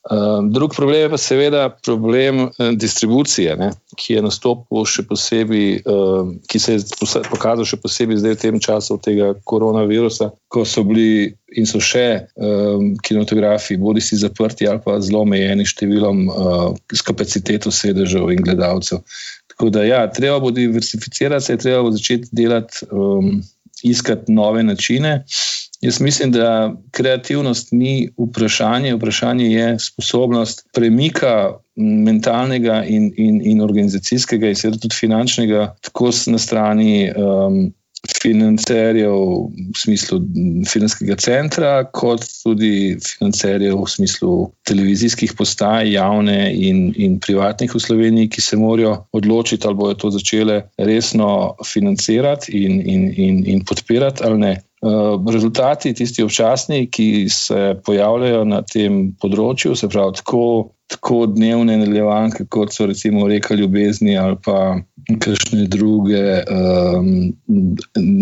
Um, 0.00 0.52
drug 0.52 0.72
problem 0.74 1.00
je 1.00 1.08
pa 1.10 1.18
seveda 1.18 1.76
problem 1.84 2.40
eh, 2.40 2.70
distribucije, 2.72 3.56
ne, 3.56 3.68
ki 4.00 4.14
je 4.14 4.22
nastopil 4.24 4.86
še 4.88 5.04
posebej, 5.04 5.82
um, 5.84 6.30
ki 6.48 6.60
se 6.62 6.78
je 6.78 7.20
pokazal 7.28 7.68
še 7.68 7.76
posebej 7.82 8.22
zdaj 8.22 8.38
v 8.38 8.40
tem 8.40 8.56
času 8.64 8.96
tega 9.04 9.34
koronavirusa, 9.44 10.30
ko 10.48 10.64
so 10.64 10.86
bili 10.88 11.34
in 11.52 11.68
so 11.68 11.82
še 11.84 12.06
um, 12.40 12.94
kinetografi, 13.04 13.76
bodi 13.76 14.00
si 14.00 14.16
zaprti 14.16 14.70
ali 14.70 14.80
pa 14.80 14.96
zelo 15.04 15.20
omejeni 15.26 15.68
številom 15.68 16.24
uh, 16.32 16.66
s 16.88 17.04
kapaciteto 17.04 17.68
sedežev 17.68 18.32
in 18.32 18.40
gledalcev. 18.46 19.04
Tako 19.52 19.68
da, 19.76 19.84
ja, 19.84 20.06
treba 20.08 20.40
bo 20.40 20.48
diversificirati 20.48 21.44
se, 21.44 21.60
treba 21.60 21.84
bo 21.84 21.92
začeti 21.92 22.32
delati, 22.32 22.88
um, 22.88 23.42
iskati 23.84 24.32
nove 24.32 24.64
načine. 24.64 25.26
Jaz 25.80 26.00
mislim, 26.00 26.32
da 26.32 26.74
kreativnost 26.90 27.68
ni 27.72 28.10
vprašanje, 28.18 28.94
vprašanje 28.94 29.46
je 29.46 29.78
sposobnost 29.78 30.66
premika 30.76 31.56
mentalnega 31.76 32.84
in, 32.84 33.12
in, 33.16 33.40
in 33.44 33.62
organizacijskega, 33.64 34.48
in 34.48 34.56
seveda 34.56 34.78
tudi 34.78 34.96
finančnega, 35.00 35.74
tako 35.80 36.10
na 36.26 36.38
strani 36.38 37.08
um, 37.16 37.72
financerjev 38.22 39.12
v 39.12 39.76
smislu 39.76 40.20
filmskega 40.68 41.16
centra, 41.20 41.72
kot 41.84 42.24
tudi 42.42 42.96
financerjev 43.00 43.76
v 43.80 43.88
smislu 43.88 44.32
televizijskih 44.68 45.32
postaj, 45.36 45.92
javne 45.92 46.52
in, 46.52 46.90
in 46.96 47.18
privatnih 47.20 47.74
v 47.74 47.80
Sloveniji, 47.80 48.32
ki 48.36 48.44
se 48.44 48.56
morajo 48.56 48.96
odločiti, 49.12 49.66
ali 49.66 49.76
bodo 49.76 49.94
to 49.94 50.10
začele 50.16 50.62
resno 50.78 51.56
financirati 51.64 52.64
in, 52.64 52.80
in, 52.80 53.06
in, 53.16 53.44
in 53.46 53.64
podpirati 53.64 54.24
ali 54.24 54.38
ne. 54.38 54.54
Uh, 54.80 55.20
rezultati, 55.32 55.92
tisti 55.92 56.22
občasni, 56.24 56.86
ki 56.88 57.28
se 57.28 57.74
pojavljajo 57.84 58.44
na 58.48 58.62
tem 58.64 59.10
področju, 59.20 59.74
se 59.76 59.90
pravi, 59.92 60.16
tako, 60.16 60.44
tako 60.88 61.26
dnevne 61.28 61.76
nadaljevanke, 61.82 62.46
kot 62.48 62.72
so 62.72 62.86
recimo 62.88 63.26
reka 63.28 63.58
ljubezni 63.60 64.16
ali 64.16 64.38
pa 64.40 64.78
kakšne 65.20 65.66
druge 65.68 66.22
um, 66.48 67.10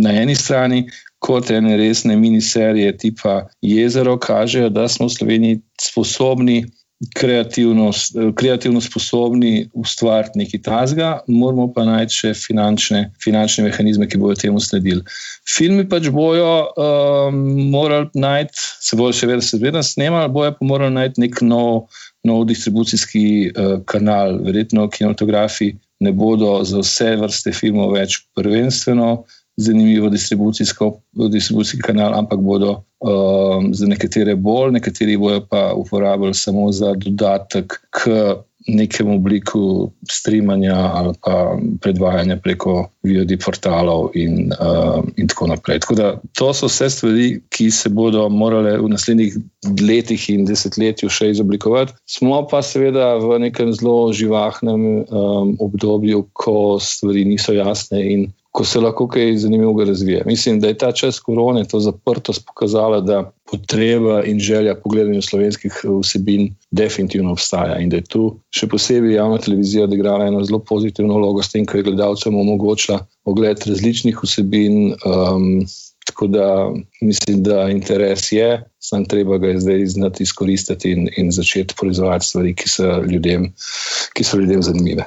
na 0.02 0.16
eni 0.18 0.34
strani, 0.34 0.82
kot 1.22 1.50
ene 1.54 1.76
resne 1.78 2.16
miniserije 2.18 2.96
tipa 3.04 3.44
Jezero, 3.62 4.16
kažejo, 4.18 4.72
da 4.74 4.88
smo 4.90 5.06
v 5.06 5.14
Sloveniji 5.14 5.60
sposobni. 5.78 6.64
Kreativno, 7.14 7.92
kreativno 8.34 8.80
sposobni 8.82 9.68
ustvariti 9.72 10.40
nekaj 10.40 10.60
tasga, 10.66 11.10
moramo 11.30 11.68
pa 11.70 11.84
najti 11.86 12.16
še 12.16 12.32
finančne, 12.34 13.04
finančne 13.22 13.68
mehanizme, 13.68 14.08
ki 14.10 14.18
bodo 14.18 14.34
temu 14.40 14.58
sledili. 14.58 15.04
Filmi 15.46 15.84
pač 15.86 16.08
bojo 16.10 16.50
um, 16.74 17.38
morali 17.70 18.10
najti, 18.18 18.66
se 18.82 18.98
bojo 18.98 19.14
še 19.14 19.30
vedno, 19.30 19.46
seveda 19.46 19.84
snemali, 19.86 20.32
bojo 20.34 20.56
pa 20.58 20.66
morali 20.66 20.96
najti 20.96 21.22
nek 21.22 21.38
nov, 21.46 21.86
nov 22.26 22.48
distribucijski 22.50 23.24
uh, 23.46 23.76
kanal. 23.86 24.40
Verjetno 24.42 24.90
kinematografi 24.90 25.76
ne 26.02 26.12
bodo 26.12 26.64
za 26.66 26.82
vse 26.82 27.14
vrste 27.22 27.54
filmov 27.54 27.94
več 27.94 28.24
prvenstveno 28.34 29.20
zanimivo 29.58 30.08
distribucijski 30.08 31.82
kanal, 31.82 32.14
ampak 32.14 32.38
bodo 32.38 32.82
um, 33.00 33.74
za 33.74 33.86
nekatere 33.86 34.36
bolj, 34.36 34.72
nekateri 34.72 35.16
bojo 35.16 35.40
pa 35.50 35.72
uporabljali 35.74 36.34
samo 36.34 36.72
za 36.72 36.94
dodatek 36.94 37.80
k 37.90 38.10
nekemu 38.68 39.14
obliku 39.14 39.90
streamanja 40.10 40.74
ali 40.74 41.14
pa 41.24 41.58
predvajanja 41.80 42.36
preko 42.36 42.90
VOD 43.02 43.32
portalov 43.44 44.10
in, 44.14 44.52
um, 44.60 45.12
in 45.16 45.28
tako 45.28 45.46
naprej. 45.46 45.80
Tako 45.80 45.94
da 45.94 46.20
to 46.38 46.52
so 46.54 46.66
vse 46.66 46.90
stvari, 46.90 47.40
ki 47.48 47.70
se 47.70 47.88
bodo 47.88 48.28
morale 48.28 48.76
v 48.78 48.88
naslednjih 48.88 49.36
letih 49.88 50.30
in 50.30 50.44
desetletju 50.44 51.08
še 51.08 51.30
izoblikovati. 51.30 51.96
Smo 52.06 52.44
pa 52.50 52.62
seveda 52.62 53.14
v 53.22 53.38
nekem 53.48 53.72
zelo 53.72 54.12
živahnem 54.12 54.84
um, 54.84 55.56
obdobju, 55.60 56.26
ko 56.32 56.78
stvari 56.80 57.24
niso 57.24 57.56
jasne 57.56 58.04
in 58.12 58.28
ko 58.58 58.64
se 58.64 58.80
lahko 58.80 59.04
kaj 59.06 59.36
zanimivega 59.38 59.84
razvije. 59.84 60.22
Mislim, 60.26 60.56
da 60.60 60.68
je 60.68 60.78
ta 60.78 60.92
čas 60.92 61.20
korone 61.20 61.62
to 61.64 61.78
zaprtost 61.80 62.46
pokazala, 62.46 63.00
da 63.00 63.30
potreba 63.50 64.24
in 64.24 64.40
želja 64.40 64.74
po 64.74 64.90
gledanju 64.90 65.22
slovenskih 65.22 65.76
vsebin 66.00 66.48
definitivno 66.70 67.32
obstaja 67.32 67.76
in 67.78 67.88
da 67.88 68.00
je 68.00 68.08
tu 68.10 68.22
še 68.50 68.66
posebej 68.66 69.14
javna 69.14 69.38
televizija 69.38 69.84
odigrala 69.84 70.26
eno 70.26 70.42
zelo 70.44 70.58
pozitivno 70.58 71.20
vlogo 71.20 71.42
s 71.42 71.52
tem, 71.52 71.66
ko 71.66 71.78
je 71.78 71.86
gledalcem 71.86 72.34
omogočila 72.34 72.98
ogled 73.24 73.62
različnih 73.66 74.24
vsebin. 74.24 74.96
Um, 75.06 75.62
Tako 76.08 76.26
da 76.26 76.72
mislim, 77.04 77.42
da 77.44 77.66
interes 77.68 78.30
je, 78.32 78.64
samo 78.80 79.04
treba 79.04 79.36
ga 79.38 79.50
je 79.52 79.60
zdaj 79.60 79.86
znati 79.86 80.22
izkoristiti 80.22 80.90
in, 80.90 81.08
in 81.16 81.28
začeti 81.30 81.74
proizvajati 81.80 82.26
stvari, 82.26 82.54
ki 82.56 82.68
so 82.68 83.02
ljudem, 83.04 83.52
ki 84.16 84.24
so 84.24 84.38
ljudem 84.40 84.62
zanimive. 84.62 85.04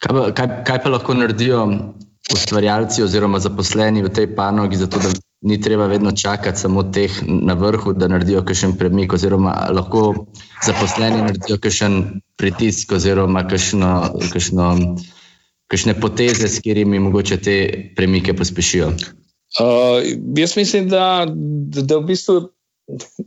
Kaj 0.00 0.16
pa, 0.16 0.24
kaj, 0.34 0.48
kaj 0.64 0.80
pa 0.82 0.94
lahko 0.96 1.14
naredijo 1.14 1.66
ustvarjalci 2.32 3.02
oziroma 3.02 3.38
zaposleni 3.38 4.02
v 4.02 4.08
tej 4.08 4.30
panogi, 4.36 4.76
zato 4.76 4.98
da 4.98 5.12
ni 5.44 5.60
treba 5.60 5.86
vedno 5.86 6.12
čakati 6.12 6.60
samo 6.60 6.82
teh 6.82 7.12
na 7.26 7.54
vrhu, 7.54 7.92
da 7.92 8.08
naredijo 8.08 8.44
kakšen 8.44 8.76
premik, 8.80 9.12
oziroma 9.12 9.52
lahko 9.70 10.26
zaposleni 10.64 11.20
naredijo 11.20 11.58
kakšen 11.60 12.20
pritisk, 12.40 12.92
oziroma 12.96 13.44
kakšno, 13.48 13.90
kakšno, 14.32 14.70
kakšne 15.68 15.94
poteze, 16.00 16.48
s 16.48 16.64
katerimi 16.64 16.98
mogoče 16.98 17.36
te 17.36 17.56
premike 17.96 18.34
pospešijo. 18.34 18.88
Uh, 19.60 20.00
jaz 20.36 20.56
mislim, 20.56 20.88
da, 20.88 21.26
da, 21.28 21.82
da 21.82 21.98
v 21.98 22.06
bistvu 22.08 22.40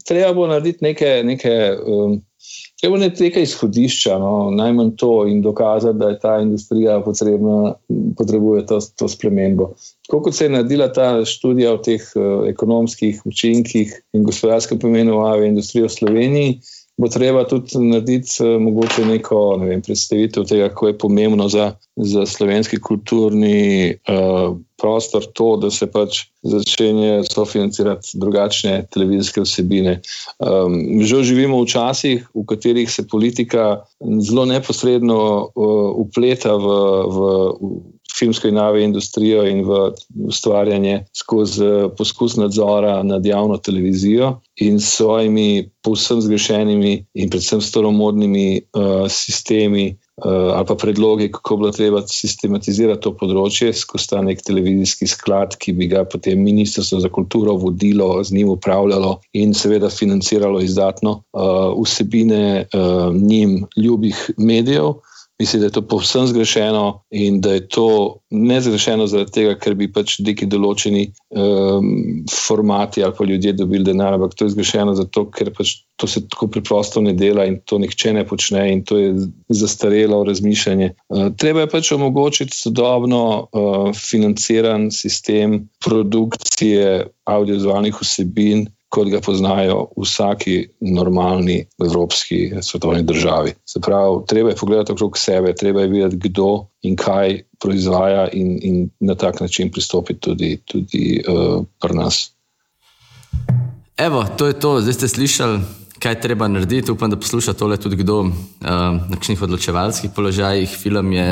treba 0.08 0.34
bo 0.34 0.48
narediti 0.48 0.84
neke. 0.84 1.22
neke 1.24 1.54
um, 1.86 2.22
Treba 2.82 2.98
je 2.98 3.10
nekaj 3.20 3.44
izhodišča, 3.44 4.20
no, 4.22 4.52
najmanj 4.54 4.92
to, 5.02 5.26
in 5.28 5.42
dokazati, 5.42 5.98
da 5.98 6.10
je 6.10 6.20
ta 6.20 6.36
industrija 6.42 7.00
potrebna, 7.02 7.74
potrebuje 8.18 8.66
to, 8.70 8.80
to 8.96 9.08
spremembo. 9.10 9.72
Tako 10.06 10.22
kot 10.28 10.36
se 10.36 10.46
je 10.46 10.54
naredila 10.54 10.92
ta 10.94 11.26
študija 11.26 11.74
o 11.74 11.80
teh 11.82 12.04
uh, 12.16 12.46
ekonomskih 12.50 13.24
učinkih 13.26 13.96
in 14.14 14.24
gospodarskem 14.24 14.80
pomenu 14.80 15.24
AVE 15.26 15.48
industrije 15.48 15.88
v 15.88 15.96
Sloveniji, 15.96 16.60
bo 16.98 17.08
treba 17.08 17.44
tudi 17.48 17.78
narediti 17.80 18.44
uh, 18.44 18.62
mogoče 18.62 19.06
neko 19.06 19.58
ne 19.62 19.70
vem, 19.70 19.82
predstavitev 19.82 20.48
tega, 20.50 20.70
kako 20.70 20.88
je 20.88 20.98
pomembno 20.98 21.50
za, 21.50 21.72
za 21.96 22.26
slovenski 22.26 22.80
kulturni 22.82 23.94
uh, 23.94 24.58
prostor 24.78 25.26
to, 25.34 25.58
da 25.58 25.72
se 25.74 25.88
pač 25.92 26.24
začne 26.42 27.24
sofinancirati 27.26 28.18
drugačne 28.18 28.86
televizijske 28.94 29.42
vsebine. 29.42 30.00
Um, 30.38 31.02
že 31.02 31.24
živimo 31.24 31.62
v 31.62 31.70
časih, 31.70 32.28
v 32.34 32.46
katerih 32.50 32.90
se 32.92 33.08
politika 33.08 33.84
zelo 34.02 34.46
neposredno 34.46 35.20
uh, 35.20 35.94
upleta 36.02 36.56
v. 36.56 36.66
v, 37.08 37.30
v 37.62 37.97
filmsko 38.16 38.48
in 38.48 38.56
nove 38.56 38.84
industrijo 38.84 39.46
in 39.48 39.64
v 39.66 39.92
ustvarjanje 40.28 41.06
skozi 41.16 41.66
eh, 41.66 41.90
poskus 41.98 42.36
nadzora 42.36 43.04
nad 43.04 43.26
javno 43.26 43.58
televizijo 43.58 44.40
in 44.56 44.80
svojimi 44.80 45.70
povsem 45.84 46.22
zgrešenimi 46.22 47.06
in 47.14 47.30
predvsem 47.30 47.62
staromodnimi 47.62 48.62
uh, 48.74 49.06
sistemi 49.10 49.98
uh, 50.26 50.58
ali 50.58 50.66
pa 50.66 50.76
predlogi, 50.76 51.30
kako 51.32 51.58
bi 51.58 51.72
treba 51.72 52.02
sistematizirati 52.08 53.02
to 53.06 53.14
področje 53.16 53.70
skozi 53.78 54.10
ta 54.10 54.22
nek 54.26 54.42
televizijski 54.44 55.08
sklad, 55.08 55.56
ki 55.62 55.76
bi 55.78 55.88
ga 55.92 56.04
potem 56.10 56.42
Ministrstvo 56.44 57.00
za 57.00 57.12
kulturo 57.14 57.56
vodilo, 57.62 58.10
z 58.24 58.34
njim 58.34 58.50
upravljalo 58.58 59.20
in 59.38 59.54
seveda 59.54 59.90
financiralo 59.94 60.60
izdatno 60.66 61.22
uh, 61.32 61.78
vsebine 61.78 62.66
uh, 62.66 63.14
njim 63.16 63.62
ljubih 63.78 64.32
medijev. 64.38 64.98
Mislim, 65.40 65.60
da 65.62 65.68
je 65.68 65.72
to 65.72 65.82
povsem 65.82 66.28
zgrešeno 66.28 67.02
in 67.10 67.42
da 67.42 67.52
je 67.54 67.68
to 67.68 68.18
ne 68.30 68.62
zgrešeno 68.62 69.08
zaradi 69.08 69.32
tega, 69.32 69.56
ker 69.62 69.76
bi 69.78 69.86
pač 69.94 70.16
neki 70.26 70.48
določeni 70.50 71.04
um, 71.30 71.92
formati 72.34 73.04
ali 73.06 73.14
pa 73.18 73.26
ljudje 73.26 73.54
dobili 73.54 73.86
denar, 73.86 74.16
ampak 74.18 74.34
to 74.34 74.48
je 74.48 74.56
zgrešeno 74.56 74.96
zato, 74.98 75.28
ker 75.30 75.52
pač 75.54 75.76
to 75.96 76.10
se 76.10 76.24
tako 76.26 76.48
preprosto 76.54 77.02
ne 77.02 77.14
dela 77.14 77.46
in 77.46 77.60
to 77.66 77.78
nihče 77.78 78.16
ne 78.18 78.26
počne 78.26 78.66
in 78.74 78.82
to 78.86 78.98
je 78.98 79.14
zastarelo 79.50 80.24
razmišljanje. 80.26 80.90
Uh, 81.14 81.30
treba 81.38 81.66
je 81.66 81.72
pač 81.76 81.92
omogočiti 81.94 82.58
sodobno 82.58 83.22
uh, 83.46 83.92
financiran 83.94 84.90
sistem 84.92 85.68
produkcije 85.86 87.12
audiovizualnih 87.30 88.02
vsebin 88.02 88.66
kot 88.90 89.10
ga 89.12 89.20
poznajo 89.20 89.90
v 89.98 90.06
vsaki 90.06 90.56
normalni 90.80 91.66
evropski 91.84 92.52
svetovni 92.62 93.04
državi. 93.04 93.54
Se 93.66 93.80
pravi, 93.80 94.24
treba 94.28 94.50
je 94.50 94.56
pogledati 94.56 94.92
okrog 94.92 95.18
sebe, 95.18 95.56
treba 95.56 95.82
je 95.82 95.88
videti, 95.88 96.20
kdo 96.30 96.68
in 96.82 96.96
kaj 96.96 97.42
proizvaja, 97.60 98.30
in, 98.34 98.60
in 98.62 98.90
na 99.00 99.16
tak 99.16 99.42
način 99.42 99.72
pristopiti 99.72 100.20
tudi, 100.20 100.58
tudi 100.66 101.24
uh, 101.28 101.64
pri 101.82 101.96
nas. 101.96 102.32
Evo, 103.98 104.26
to 104.38 104.48
je 104.48 104.60
to, 104.60 104.82
zdaj 104.82 104.94
ste 104.94 105.08
slišali. 105.08 105.60
Kaj 106.00 106.22
treba 106.22 106.48
narediti? 106.48 106.92
Upam, 106.92 107.10
da 107.10 107.18
posluša 107.18 107.54
tole 107.54 107.78
tudi 107.78 107.96
kdo 107.96 108.20
uh, 108.20 108.32
na 108.62 109.16
kakšnih 109.18 109.42
odločevalskih 109.42 110.12
položajih. 110.16 110.70
Film 110.70 111.12
je 111.12 111.28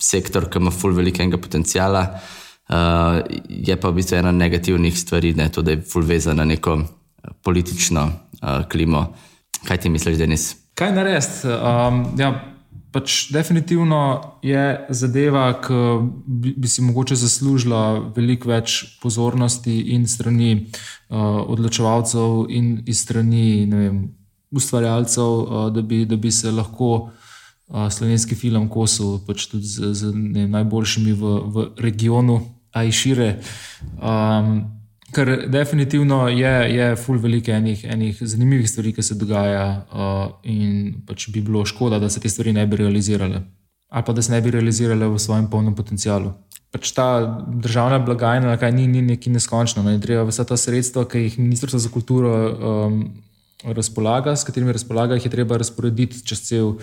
sektor, 0.00 0.48
ki 0.50 0.58
ima 0.58 0.72
ful 0.72 0.96
velikega 0.96 1.38
potencijala. 1.38 2.00
Uh, 2.00 2.45
je 3.48 3.76
pa 3.80 3.88
v 3.88 3.94
bistvu 3.94 4.16
ena 4.18 4.32
negativnih 4.32 4.98
stvari, 4.98 5.34
ne, 5.34 5.48
to, 5.48 5.62
da 5.62 5.70
je 5.70 5.82
ful 5.86 6.02
vezana 6.02 6.44
na 6.44 6.54
neko 6.54 6.80
politično 7.42 8.02
uh, 8.02 8.68
klimo. 8.68 9.14
Kaj 9.64 9.76
ti 9.76 9.88
misliš, 9.88 10.18
Denis? 10.18 10.56
Kaj 10.74 10.92
narediti? 10.92 11.48
Um, 11.48 12.04
ja, 12.18 12.32
pač 12.92 13.30
definitivno 13.32 14.20
je 14.42 14.86
zadeva, 14.88 15.48
ki 15.62 15.80
bi, 16.26 16.54
bi 16.56 16.68
si 16.68 16.82
mogoče 16.82 17.16
zaslužila 17.16 18.10
veliko 18.16 18.50
več 18.50 18.98
pozornosti 19.02 19.78
in 19.94 20.06
strani 20.06 20.52
uh, 20.56 21.42
odločevalcev, 21.46 22.46
in 22.50 22.82
strani 22.94 23.66
vem, 23.70 24.02
ustvarjalcev, 24.50 25.22
uh, 25.22 25.70
da, 25.74 25.82
bi, 25.82 26.04
da 26.06 26.16
bi 26.16 26.32
se 26.32 26.50
lahko. 26.50 26.96
Uh, 27.66 27.88
slovenski 27.90 28.36
film 28.38 28.68
Kosovo, 28.70 29.16
pač 29.26 29.48
tudi 29.50 29.66
z, 29.66 29.88
z 29.90 30.12
ne, 30.14 30.44
najboljšimi 30.46 31.12
v, 31.18 31.30
v 31.50 31.64
regionu, 31.82 32.36
a 32.76 32.84
i 32.84 32.92
šire. 32.92 33.36
Um, 33.96 34.72
Ker 35.14 35.46
definitivno 35.48 36.26
je, 36.28 36.54
je 36.74 36.86
full 36.98 37.20
veliko 37.22 37.52
enih, 37.54 37.84
enih 37.88 38.18
zanimivih 38.20 38.66
stvari, 38.68 38.90
ki 38.92 39.02
se 39.06 39.14
dogajajo, 39.14 39.68
uh, 39.94 40.24
in 40.50 40.96
pač 41.06 41.28
bi 41.32 41.40
bilo 41.40 41.62
škoda, 41.64 42.00
da 42.02 42.10
se 42.10 42.20
te 42.20 42.28
stvari 42.28 42.52
ne 42.52 42.66
bi 42.66 42.76
realizirale, 42.76 43.40
ali 43.88 44.04
pa 44.06 44.12
da 44.12 44.22
se 44.22 44.34
ne 44.34 44.40
bi 44.42 44.50
realizirale 44.50 45.08
v 45.08 45.20
svojem 45.22 45.46
polnem 45.50 45.76
potencialu. 45.78 46.34
Pač 46.74 46.90
ta 46.92 47.06
državna 47.62 48.02
blagajna, 48.02 48.56
kaj 48.60 48.74
ni, 48.74 48.88
ni 48.90 49.04
neki 49.06 49.30
neskončno. 49.30 49.86
Ne? 49.86 49.94
Treba 50.02 50.26
vsa 50.26 50.44
ta 50.44 50.58
sredstva, 50.58 51.06
ki 51.08 51.22
jih 51.22 51.38
Ministrstvo 51.38 51.78
za 51.80 51.92
kulturo 51.94 52.34
um, 52.34 52.98
razpolaga, 53.64 54.36
s 54.36 54.44
katerimi 54.44 54.72
razpolaga, 54.72 55.14
jih 55.14 55.24
je 55.24 55.30
treba 55.30 55.56
razporediti 55.56 56.20
čez 56.26 56.42
cel 56.48 56.66
uh, 56.66 56.78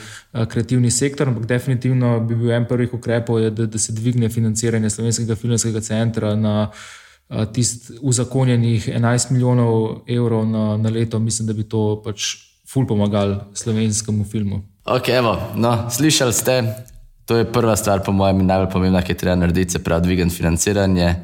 kreativni 0.50 0.92
sektor. 0.92 1.28
Ampak 1.28 1.46
definitivno 1.46 2.20
bi 2.20 2.36
bil 2.36 2.52
en 2.52 2.66
prvih 2.70 2.94
ukrepov, 2.94 3.40
je, 3.40 3.50
da, 3.50 3.66
da 3.66 3.80
se 3.80 3.94
dvigne 3.94 4.30
financiranje 4.30 4.90
slovenskega 4.90 5.36
filmskega 5.36 5.82
centra 5.82 6.36
na 6.36 6.72
tistih 7.54 7.98
uzakonjenih 8.02 8.90
11 8.90 9.32
milijonov 9.32 10.02
evrov 10.08 10.46
na, 10.48 10.78
na 10.78 10.90
leto, 10.90 11.20
mislim, 11.20 11.48
da 11.48 11.54
bi 11.54 11.64
to 11.64 12.02
pač 12.06 12.36
ful 12.70 12.88
pomagal 12.88 13.40
slovenskemu 13.54 14.26
filmu. 14.26 14.62
Ok, 14.86 15.10
evo, 15.10 15.38
no, 15.56 15.90
slišali 15.90 16.34
ste, 16.34 16.64
to 17.26 17.38
je 17.38 17.46
prva 17.52 17.76
stvar, 17.76 18.04
po 18.04 18.12
mojem, 18.12 18.46
najbolj 18.46 18.70
pomembna, 18.72 19.02
ki 19.02 19.12
je 19.12 19.18
treba 19.18 19.36
narediti, 19.36 19.78
se 19.78 19.84
pravi, 19.84 20.04
dvigati 20.04 20.36
financiranje. 20.36 21.16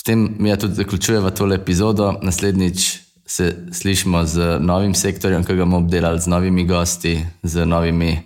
S 0.00 0.04
tem 0.04 0.36
mi 0.38 0.48
ja 0.48 0.56
tudi 0.56 0.74
zaključujemo 0.74 1.30
tole 1.30 1.56
epizodo. 1.56 2.14
Naslednjič 2.22 2.98
se 3.32 3.56
slišimo 3.72 4.24
z 4.24 4.58
novim 4.60 4.94
sektorjem, 4.94 5.44
ki 5.44 5.54
ga 5.56 5.64
bomo 5.64 5.78
obdelali, 5.80 6.20
z 6.20 6.28
novimi 6.28 6.66
gosti, 6.68 7.14
z 7.42 7.64
novimi 7.66 8.18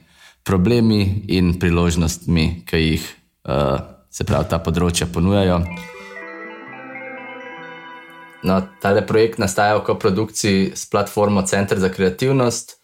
problemi 0.42 1.22
in 1.28 1.52
priložnostmi, 1.62 2.64
ki 2.66 2.80
jih 2.80 3.04
uh, 3.46 3.78
se 4.10 4.26
pravi 4.26 4.50
ta 4.50 4.58
področja 4.58 5.06
ponujajo. 5.06 5.60
No, 8.46 8.58
tale 8.82 9.04
projekt 9.06 9.38
nastaja 9.38 9.78
v 9.78 9.84
koprodukciji 9.86 10.74
s 10.74 10.90
platformo 10.90 11.46
Center 11.46 11.78
za 11.78 11.92
kreativnost 11.94 12.76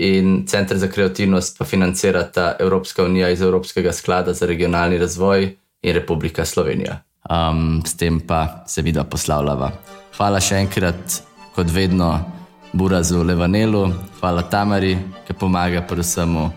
in 0.00 0.46
Center 0.48 0.80
za 0.80 0.88
kreativnost 0.88 1.60
pa 1.60 1.68
financirata 1.68 2.54
Evropska 2.60 3.04
unija 3.04 3.28
iz 3.32 3.44
Evropskega 3.44 3.92
sklada 3.92 4.32
za 4.32 4.48
regionalni 4.48 4.96
razvoj 5.00 5.50
in 5.82 5.94
Republika 6.00 6.44
Slovenija. 6.44 7.02
Um, 7.28 7.82
s 7.84 7.96
tem 8.00 8.20
pa 8.20 8.64
se 8.66 8.82
vidi 8.82 9.00
poslavljava. 9.10 9.72
Hvala 10.16 10.40
še 10.40 10.64
enkrat, 10.64 11.22
kot 11.56 11.70
vedno, 11.72 12.20
Burazu 12.72 13.22
Levanelu, 13.22 13.88
hvala 14.20 14.42
Tamari, 14.42 14.98
ki 15.26 15.32
pomaga 15.32 15.80
pri 15.88 16.04
vsemu, 16.04 16.44
uh, 16.44 16.52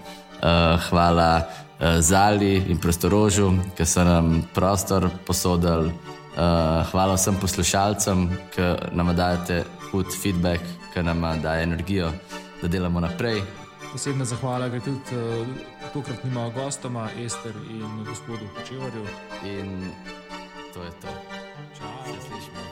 hvala 0.89 1.31
uh, 1.39 2.01
Zali 2.03 2.57
in 2.67 2.77
Prostorožu, 2.77 3.53
ki 3.77 3.85
so 3.85 4.03
nam 4.03 4.41
prostor 4.53 5.07
posodili. 5.25 5.93
Uh, 6.35 6.83
hvala 6.91 7.15
vsem 7.15 7.39
poslušalcem, 7.39 8.27
ki 8.51 8.67
nam 8.91 9.13
dajete 9.15 9.63
hud 9.91 10.11
feedback, 10.21 10.67
ki 10.93 11.03
nam 11.03 11.23
daje 11.41 11.63
energijo, 11.63 12.11
da 12.61 12.67
delamo 12.67 12.99
naprej. 12.99 13.39
Posebna 13.91 14.25
zahvala 14.27 14.67
gre 14.67 14.81
tudi 14.83 15.15
uh, 15.15 15.47
tokratnima 15.93 16.49
gostoma, 16.55 17.07
Ester 17.23 17.55
in 17.71 18.03
gospodu 18.03 18.51
Počevarju. 18.57 19.07
In 19.47 19.93
to 20.73 20.83
je 20.83 20.91
to. 21.01 21.15
Čau. 21.79 22.03
Se 22.05 22.19
slišimo. 22.27 22.68